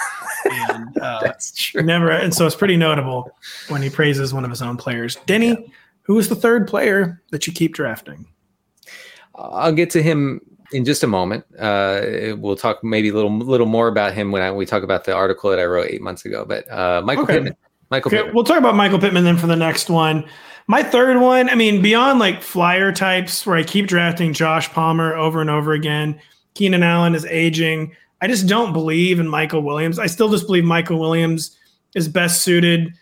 [0.45, 1.83] And, uh, That's true.
[1.83, 3.29] Never, and so it's pretty notable
[3.69, 5.17] when he praises one of his own players.
[5.27, 5.73] Denny,
[6.03, 8.27] who is the third player that you keep drafting?
[9.35, 10.43] I'll get to him
[10.75, 11.45] in just a moment.
[11.59, 15.05] Uh, we'll talk maybe a little little more about him when I, we talk about
[15.05, 16.45] the article that I wrote eight months ago.
[16.45, 17.35] But uh, Michael Okay.
[17.35, 17.57] Pittman,
[17.91, 18.35] Michael Okay, Pittman.
[18.35, 20.25] we'll talk about Michael Pittman then for the next one.
[20.69, 25.15] My third one, I mean, beyond like flyer types where I keep drafting Josh Palmer
[25.15, 26.21] over and over again,
[26.55, 27.95] Keenan Allen is aging.
[28.21, 29.99] I just don't believe in Michael Williams.
[29.99, 31.57] I still just believe Michael Williams
[31.97, 32.95] is best suited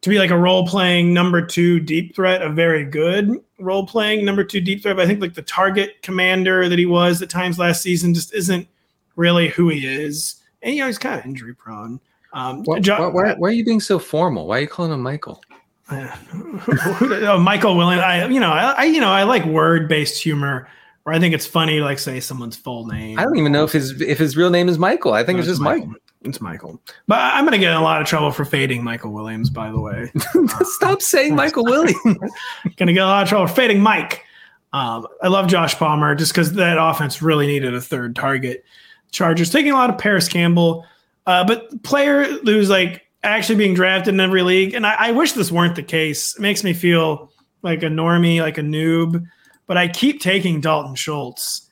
[0.00, 4.24] to be like a role playing number two deep threat, a very good role playing
[4.24, 4.96] number two deep threat.
[4.96, 8.32] But I think like the target commander that he was at times last season just
[8.34, 8.68] isn't
[9.16, 10.36] really who he is.
[10.62, 12.00] And you know, he's kind of injury prone.
[12.32, 14.46] Um, Why, Jo- why, why are you being so formal?
[14.46, 15.42] Why are you calling him Michael?
[15.90, 18.02] oh, Michael Williams.
[18.02, 20.68] I you know I, I you know I like word based humor
[21.06, 23.18] or I think it's funny like say someone's full name.
[23.18, 25.14] I don't even know if his if his real name is Michael.
[25.14, 25.94] I think No, it's just Michael.
[26.22, 26.80] It's Michael.
[27.06, 29.50] But I'm gonna get in a lot of trouble for fading Michael Williams.
[29.50, 30.10] By the way,
[30.62, 31.96] Stop saying Michael Williams.
[32.76, 34.24] gonna get a lot of trouble for fading Mike.
[34.72, 38.64] Um, I love Josh Palmer just because that offense really needed a third target.
[39.12, 40.84] Chargers taking a lot of Parris Campbell,
[41.26, 45.32] uh, but player who's like actually being drafted in every league, and I, I wish
[45.32, 46.36] this weren't the case.
[46.36, 47.30] It makes me feel
[47.62, 49.24] like a normie, like a noob.
[49.66, 51.70] But I keep taking Dalton Schultz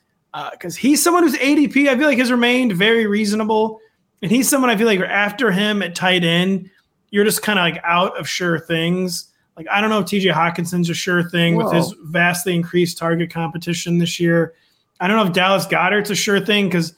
[0.51, 1.89] because he's someone who's ADP.
[1.89, 3.81] I feel like has remained very reasonable,
[4.21, 6.69] and he's someone I feel like after him at tight end,
[7.09, 9.31] you're just kind of like out of sure things.
[9.55, 13.31] Like I don't know if TJ Hockenson's a sure thing with his vastly increased target
[13.31, 14.53] competition this year.
[14.99, 16.93] I don't know if Dallas Goedert's a sure thing because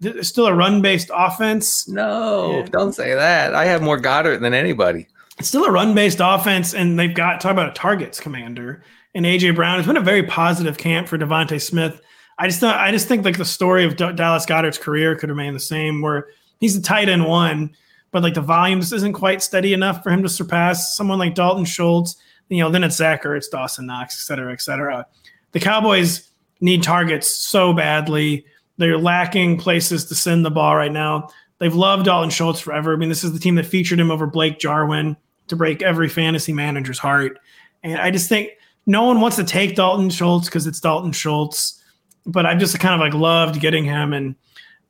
[0.00, 1.86] it's still a run based offense.
[1.88, 2.62] no, Yeah.
[2.70, 3.54] don't say that.
[3.54, 5.06] I have more Goedert than anybody.
[5.38, 8.82] It's still a run based offense, and they've got talk about a targets commander
[9.14, 9.78] and AJ Brown.
[9.78, 12.00] It's been a very positive camp for DeVonta Smith.
[12.38, 15.28] I just thought, I just think like the story of D- Dallas Goedert's career could
[15.30, 16.26] remain the same, where
[16.62, 17.74] he's a tight end one,
[18.12, 21.34] but like the volume just isn't quite steady enough for him to surpass someone like
[21.34, 22.16] Dalton Schultz.
[22.48, 25.06] You know, then it's Zach it's Dawson Knox, et cetera, et cetera.
[25.50, 28.46] The Cowboys need targets so badly.
[28.78, 31.28] They're lacking places to send the ball right now.
[31.58, 32.92] They've loved Dalton Schultz forever.
[32.92, 35.16] I mean, this is the team that featured him over Blake Jarwin
[35.48, 37.38] to break every fantasy manager's heart.
[37.82, 38.50] And I just think
[38.86, 41.82] no one wants to take Dalton Schultz because it's Dalton Schultz.
[42.24, 44.36] But I've just kind of like loved getting him in,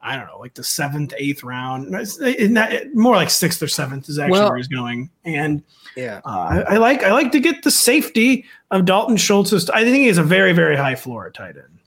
[0.02, 1.86] I don't know, like the seventh, eighth round.
[1.88, 5.10] It's- it- not- more like sixth or seventh is actually Well- where he's going.
[5.24, 5.62] And
[5.96, 6.20] Yeah.
[6.24, 9.52] uh, I, I like I like to get the safety of Dalton Schultz.
[9.70, 11.78] I think he's a very, very high floor at tight end.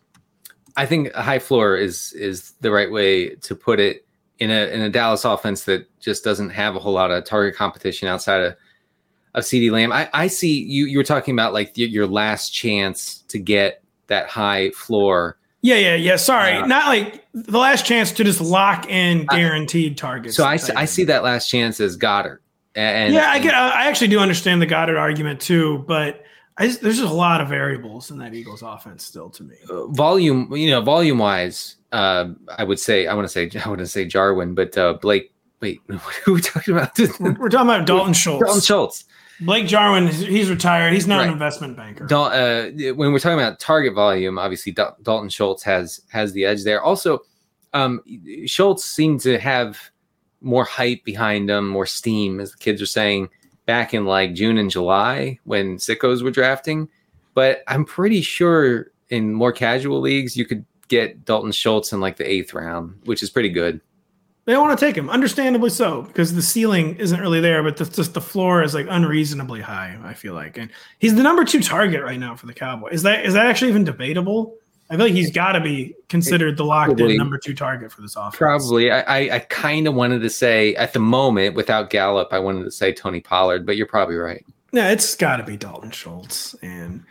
[0.78, 4.05] I think a high floor is is the right way to put it
[4.39, 7.55] in a in a Dallas offense that just doesn't have a whole lot of target
[7.55, 8.55] competition outside of
[9.34, 9.91] of CeeDee Lamb.
[9.91, 13.84] I, I see you you were talking about like your, your last chance to get
[14.07, 15.38] that high floor.
[15.66, 16.16] Yeah, yeah, yeah.
[16.18, 16.66] Sorry, Yeah.
[16.66, 20.36] not like the last chance to just lock in I- guaranteed targets.
[20.36, 22.39] So I, see- I see that last chance as Goedert.
[22.76, 23.53] And yeah, I get.
[23.55, 26.24] I actually do understand the Goedert argument too, but
[26.57, 29.55] I just, there's just a lot of variables in that Eagles offense still to me.
[29.70, 33.68] uh, volume, you know, volume wise, uh, I would say I want to say I
[33.70, 35.32] want to say Jarwin, but uh, Blake.
[35.61, 36.97] Wait, who are we talking about?
[36.99, 38.43] We're, we're talking about Dalton Schultz.
[38.45, 39.05] Dalton Schultz.
[39.41, 40.93] Blake Jarwin, he's retired.
[40.93, 41.27] He's not Right.
[41.27, 42.05] an investment banker.
[42.05, 46.45] Dal- uh, when we're talking about target volume, obviously Dal- Dalton Schultz has has the
[46.45, 46.81] edge there.
[46.81, 47.19] Also,
[47.73, 48.01] um,
[48.45, 49.77] Schultz seemed to have
[50.41, 53.29] more hype behind him, more steam, as the kids are saying,
[53.65, 56.88] back in like June and July when sickos were drafting.
[57.33, 62.17] But I'm pretty sure in more casual leagues you could get Dalton Schultz in like
[62.17, 63.81] the eighth round, which is pretty good.
[64.45, 67.77] They don't want to take him, understandably so, because the ceiling isn't really there, but
[67.77, 69.97] the, just the floor is like unreasonably high.
[70.03, 70.69] I feel like, and
[70.99, 72.93] he's the number two target right now for the Cowboys.
[72.93, 74.55] Is that is that actually even debatable?
[74.87, 78.03] I feel like he's got to be considered the locked in number two target for
[78.03, 78.35] this offense.
[78.35, 78.91] Probably.
[78.91, 82.65] I, I, I kind of wanted to say at the moment without Gallup, I wanted
[82.65, 84.45] to say Tony Pollard, but you're probably right.
[84.71, 86.53] Yeah, it's got to be Dalton Schultz.
[86.61, 87.03] And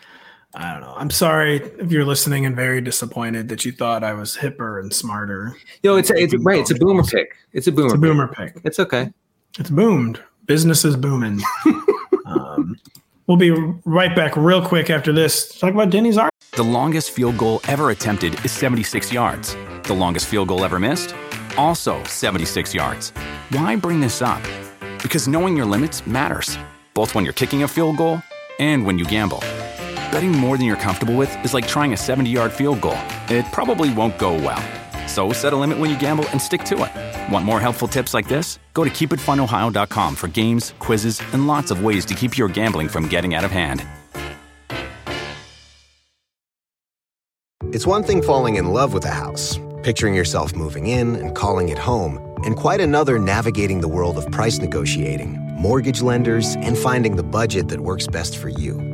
[0.57, 0.95] I don't know.
[0.97, 4.93] I'm sorry if you're listening and very disappointed that you thought I was hipper and
[4.93, 5.57] smarter.
[5.83, 6.61] Yo, it's a, it's a, right.
[6.61, 7.37] It's a boomer pick.
[7.53, 7.87] It's a boomer.
[7.87, 8.55] It's a boomer pick.
[8.55, 8.65] pick.
[8.65, 9.11] It's okay.
[9.59, 10.23] It's boomed.
[10.47, 11.41] Business is booming.
[12.27, 12.77] um,
[13.27, 13.51] we'll be
[13.85, 15.59] right back real quick after this.
[15.59, 16.31] Talk about Denny's art.
[16.53, 19.57] The longest field goal ever attempted is 76 yards.
[19.85, 21.15] The longest field goal ever missed,
[21.59, 23.11] also 76 yards.
[23.51, 24.43] Why bring this up?
[25.03, 26.57] Because knowing your limits matters,
[26.95, 28.23] both when you're kicking a field goal
[28.61, 29.43] and when you gamble.
[30.15, 33.01] Betting more than you're comfortable with is like trying a 70 yard field goal.
[33.29, 34.63] It probably won't go well.
[35.09, 37.33] So set a limit when you gamble and stick to it.
[37.33, 38.61] Want more helpful tips like this?
[38.75, 43.09] Go to keepitfunohio.com for games, quizzes, and lots of ways to keep your gambling from
[43.09, 43.85] getting out of hand.
[47.73, 51.71] It's one thing falling in love with a house, picturing yourself moving in and calling
[51.71, 57.17] it home, and quite another navigating the world of price negotiating, mortgage lenders, and finding
[57.17, 58.94] the budget that works best for you.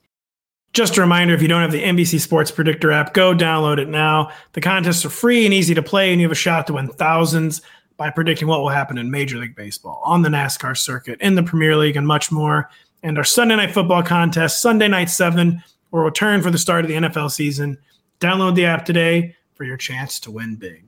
[0.73, 3.89] Just a reminder if you don't have the NBC Sports Predictor app, go download it
[3.89, 4.31] now.
[4.53, 6.87] The contests are free and easy to play, and you have a shot to win
[6.87, 7.61] thousands
[7.97, 11.43] by predicting what will happen in Major League Baseball, on the NASCAR circuit, in the
[11.43, 12.69] Premier League, and much more.
[13.03, 15.61] And our Sunday night football contest, Sunday night 7,
[15.91, 17.77] will return for the start of the NFL season.
[18.21, 20.85] Download the app today for your chance to win big.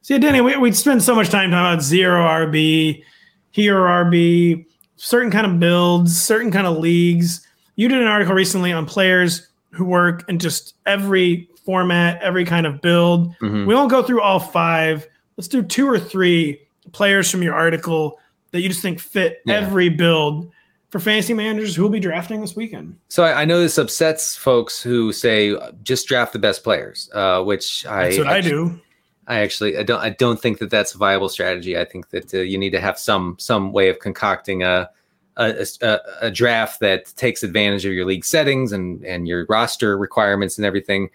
[0.00, 3.04] See, Denny, we, would spend so much time talking about zero RB,
[3.50, 4.64] hero RB,
[4.96, 7.46] certain kind of builds, certain kind of leagues
[7.76, 12.66] you did an article recently on players who work in just every format, every kind
[12.66, 13.28] of build.
[13.38, 13.66] Mm-hmm.
[13.66, 15.06] We won't go through all five.
[15.36, 16.60] Let's do two or three
[16.92, 18.18] players from your article
[18.50, 19.54] that you just think fit yeah.
[19.54, 20.50] every build
[20.90, 22.98] for fantasy managers who will be drafting this weekend.
[23.08, 27.42] So I, I, know this upsets folks who say just draft the best players, uh,
[27.42, 28.80] which I that's what actually, I do.
[29.26, 31.78] I actually I don't I don't think that that's a viable strategy.
[31.78, 34.90] I think that uh, you need to have some some way of concocting a
[35.36, 39.96] a, a, a, draft that takes advantage of your league settings and and your roster
[39.96, 41.08] requirements and everything.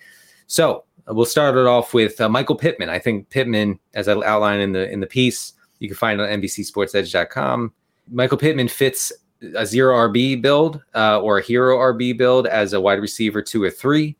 [0.48, 2.90] So we'll start it off with uh, Michael Pittman.
[2.90, 6.28] I think Pittman, as I outlined in the in the piece, you can find on
[6.28, 7.74] NBCSportsEdge.com.
[8.10, 9.12] Michael Pittman fits
[9.56, 13.64] a zero RB build uh, or a hero RB build as a wide receiver two
[13.64, 14.16] or three.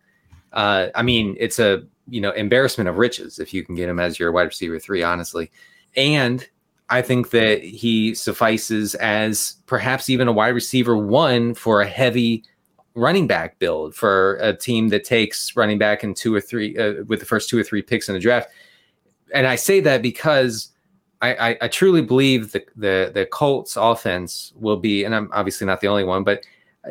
[0.54, 4.00] Uh, I mean, it's a you know embarrassment of riches if you can get him
[4.00, 5.52] as your wide receiver three, honestly.
[5.96, 6.48] And
[6.90, 12.44] I think that he suffices as perhaps even a wide receiver one for a heavy
[12.96, 17.04] running back build for a team that takes running back in two or three uh,
[17.08, 18.50] with the first two or three picks in the draft.
[19.34, 20.70] And I say that because
[21.22, 25.68] I, I, I truly believe the, the the Colts offense will be, and I'm obviously
[25.68, 26.44] not the only one, but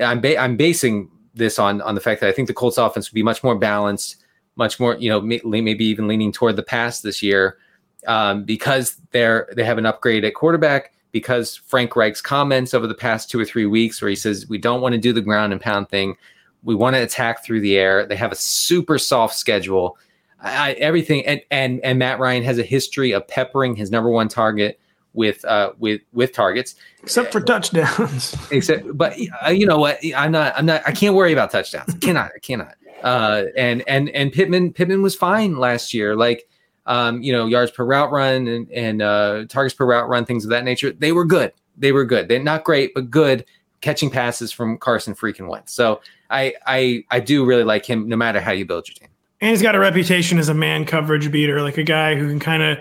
[0.03, 3.11] I'm ba- I'm basing this on on the fact that I think the Colts offense
[3.11, 4.16] will be much more balanced,
[4.57, 7.59] much more you know may, maybe even leaning toward the pass this year
[8.07, 10.92] um, because they're they have an upgrade at quarterback.
[11.12, 14.59] Because Frank Reich's comments over the past two or three weeks, where he says we
[14.59, 16.14] don't want to do the ground and pound thing,
[16.62, 18.05] we want to attack through the air.
[18.05, 19.97] They have a super soft schedule.
[20.42, 24.28] I, everything and and and Matt Ryan has a history of peppering his number one
[24.28, 24.78] target
[25.16, 30.30] with uh with with targets except for touchdowns except but uh, you know what i'm
[30.30, 34.11] not i'm not i can't worry about touchdowns I cannot i cannot uh and and
[34.11, 36.47] and pittman pittman was fine last year like
[36.87, 40.45] um, you know, yards per route run and, and uh, targets per route run, things
[40.45, 40.93] of that nature.
[40.93, 41.53] They were good.
[41.76, 42.28] They were good.
[42.28, 43.45] They're not great, but good
[43.80, 45.72] catching passes from Carson freaking Wentz.
[45.72, 49.09] So I, I, I do really like him no matter how you build your team.
[49.41, 52.41] And he's got a reputation as a man coverage beater, like a guy who can
[52.41, 52.78] kind of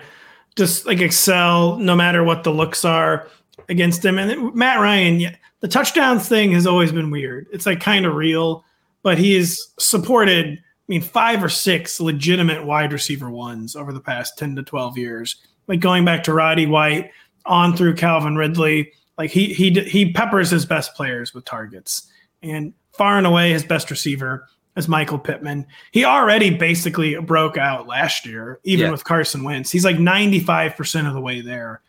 [0.55, 3.27] just like excel no matter what the looks are
[3.67, 4.17] against him.
[4.17, 7.47] And Matt Ryan, the touchdowns thing has always been weird.
[7.51, 8.63] It's like kind of real,
[9.03, 14.37] but he's supported I mean, five or six legitimate wide receiver ones over the past
[14.37, 15.37] 10 to 12 years.
[15.67, 17.11] Like going back to Roddy White
[17.45, 22.07] on through Calvin Ridley, Like he he he peppers his best players with targets,
[22.43, 25.65] and far and away his best receiver is Michael Pittman.
[25.91, 28.91] He already basically broke out last year, even yeah.
[28.91, 29.71] with Carson Wentz.
[29.71, 31.81] He's like 95% of the way there.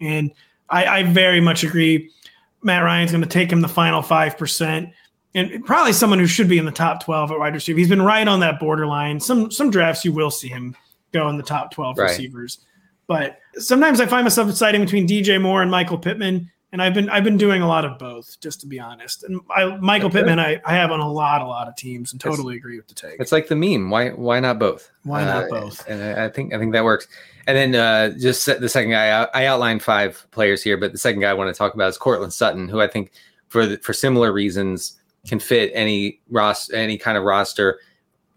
[0.00, 0.30] And
[0.68, 2.10] I, I very much agree.
[2.62, 4.92] Matt Ryan's going to take him the final 5%
[5.34, 7.78] and probably someone who should be in the top 12 at wide receiver.
[7.78, 9.20] He's been right on that borderline.
[9.20, 10.76] Some some drafts you will see him
[11.12, 12.10] go in the top 12 right.
[12.10, 12.58] receivers.
[13.06, 17.08] But sometimes I find myself deciding between DJ Moore and Michael Pittman and I've been
[17.08, 19.22] I've been doing a lot of both, just to be honest.
[19.22, 20.18] And I, Michael okay.
[20.18, 22.76] Pittman, I, I have on a lot a lot of teams, and totally it's, agree
[22.76, 23.20] with the take.
[23.20, 23.90] It's like the meme.
[23.90, 24.90] Why why not both?
[25.04, 25.86] Why not uh, both?
[25.88, 27.06] And I, think I think that works.
[27.46, 30.98] And then uh, just the second guy, I, I outlined five players here, but the
[30.98, 33.12] second guy I want to talk about is Courtland Sutton, who I think
[33.46, 37.80] for the, for similar reasons can fit any ros any kind of roster.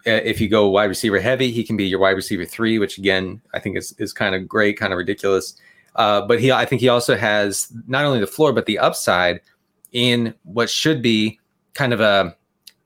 [0.05, 2.97] Uh, if you go wide receiver heavy, he can be your wide receiver three, which
[2.97, 5.55] again I think is is kind of great, kind of ridiculous.
[5.95, 9.41] Uh, but he, I think he also has not only the floor but the upside
[9.91, 11.39] in what should be
[11.73, 12.35] kind of a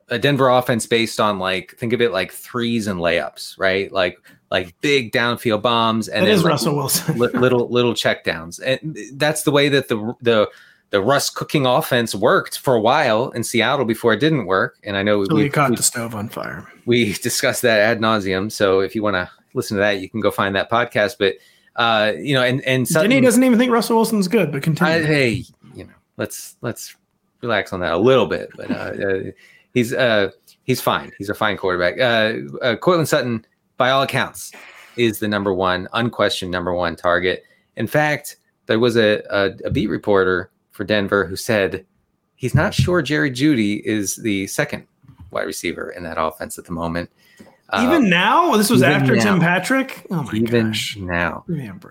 [0.09, 3.91] a Denver offense based on like think of it like threes and layups, right?
[3.91, 4.17] Like
[4.51, 7.17] like big downfield bombs and then, like, Russell Wilson.
[7.17, 10.49] li- little little check downs, and that's the way that the the
[10.91, 14.77] the Russ cooking offense worked for a while in Seattle before it didn't work.
[14.83, 16.67] And I know so we caught we, the stove on fire.
[16.85, 18.51] We discussed that ad nauseum.
[18.51, 21.15] So if you want to listen to that, you can go find that podcast.
[21.17, 21.35] But
[21.77, 24.93] uh, you know, and and Sutton, Denny doesn't even think Russell Wilson's good, but continue.
[24.93, 26.95] I, hey, you know, let's let's
[27.41, 28.49] relax on that a little bit.
[28.57, 29.19] But uh, uh,
[29.73, 30.31] he's uh,
[30.63, 31.13] he's fine.
[31.17, 31.99] He's a fine quarterback.
[31.99, 33.45] Uh, uh, Courtland Sutton,
[33.77, 34.51] by all accounts,
[34.97, 37.43] is the number one, unquestioned number one target.
[37.77, 38.35] In fact,
[38.65, 41.85] there was a, a, a beat reporter for Denver who said
[42.35, 44.87] he's not sure Jerry Jeudy is the second
[45.31, 47.09] wide receiver in that offense at the moment.
[47.73, 49.23] Even uh, now, this was after now.
[49.23, 50.05] Tim Patrick.
[50.11, 50.97] Oh my even gosh!
[50.97, 51.45] Now,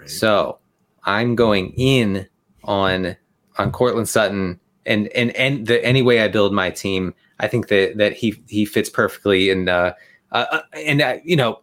[0.06, 0.58] so
[1.04, 2.28] I'm going in
[2.64, 3.16] on
[3.56, 7.68] on Courtland Sutton, and and and the any way I build my team, I think
[7.68, 9.94] that that he he fits perfectly, and uh,
[10.32, 11.62] uh, uh and uh, you know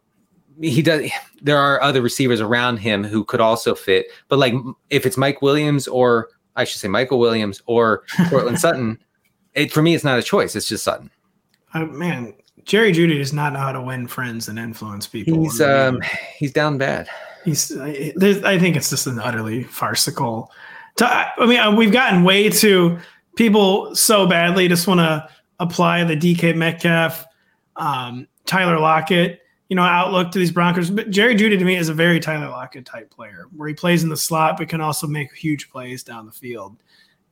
[0.61, 1.11] he does.
[1.43, 4.55] There are other receivers around him who could also fit, but like
[4.89, 8.99] if it's Mike Williams or I should say Michael Williams or Courtland Sutton,
[9.53, 10.55] it for me it's not a choice.
[10.55, 11.09] It's just Sutton.
[11.73, 12.33] Uh, man,
[12.65, 15.43] Jerry Jeudy does not know how to win friends and influence people.
[15.43, 16.01] He's um
[16.37, 17.07] he's down bad.
[17.45, 20.51] He's I think it's just an utterly farcical.
[20.99, 22.97] I mean, uh, we've gotten way too
[23.37, 25.29] people so badly just want to
[25.59, 27.25] apply the DK Metcalf,
[27.77, 30.89] um, Tyler Lockett, you know, outlook to these Broncos.
[30.89, 34.03] But Jerry Jeudy to me is a very Tyler Lockett type player, where he plays
[34.03, 36.77] in the slot but can also make huge plays down the field.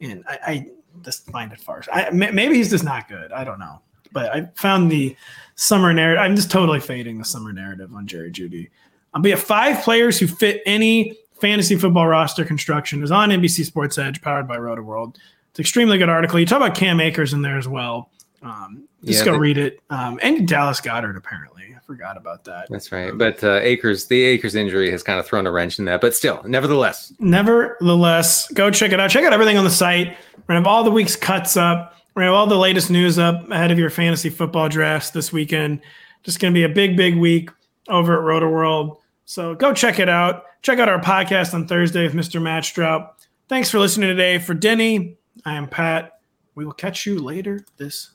[0.02, 0.68] And I, I
[1.02, 1.88] just find it farce.
[1.92, 3.32] I, maybe he's just not good.
[3.32, 3.82] I don't know
[4.16, 5.16] but I found the
[5.56, 6.22] summer narrative.
[6.22, 8.70] I'm just totally fading the summer narrative on Jerry Jeudy.
[9.14, 13.66] Um, but yeah, five players who fit any fantasy football roster construction is on NBC
[13.66, 15.20] Sports Edge, powered by Roto World.
[15.52, 16.40] It's an extremely good article.
[16.40, 18.10] You talk about Cam Akers in there as well.
[18.42, 19.82] Um, just yeah, go read it.
[19.90, 21.75] Um, and Dallas Goedert apparently.
[21.86, 22.68] I forgot about that.
[22.70, 23.16] That's right.
[23.16, 26.02] But uh, Akers, the Akers injury has kind of thrown a wrench in that.
[26.02, 27.14] But still, nevertheless.
[27.20, 29.12] Nevertheless, go check it out.
[29.12, 30.08] Check out everything on the site.
[30.08, 31.94] We're going to have all the week's cuts up.
[32.16, 35.12] We're going to have all the latest news up ahead of your fantasy football drafts
[35.12, 35.82] this weekend.
[36.24, 37.52] Just going to be a big, big week
[37.88, 38.98] over at Rotoworld.
[39.26, 40.46] So go check it out.
[40.64, 42.42] Check out our podcast on Thursday with Mr.
[42.42, 43.16] Matt Strout.
[43.48, 44.40] Thanks for listening today.
[44.40, 46.20] For Denny, I am Pat.
[46.56, 48.15] We will catch you later this week.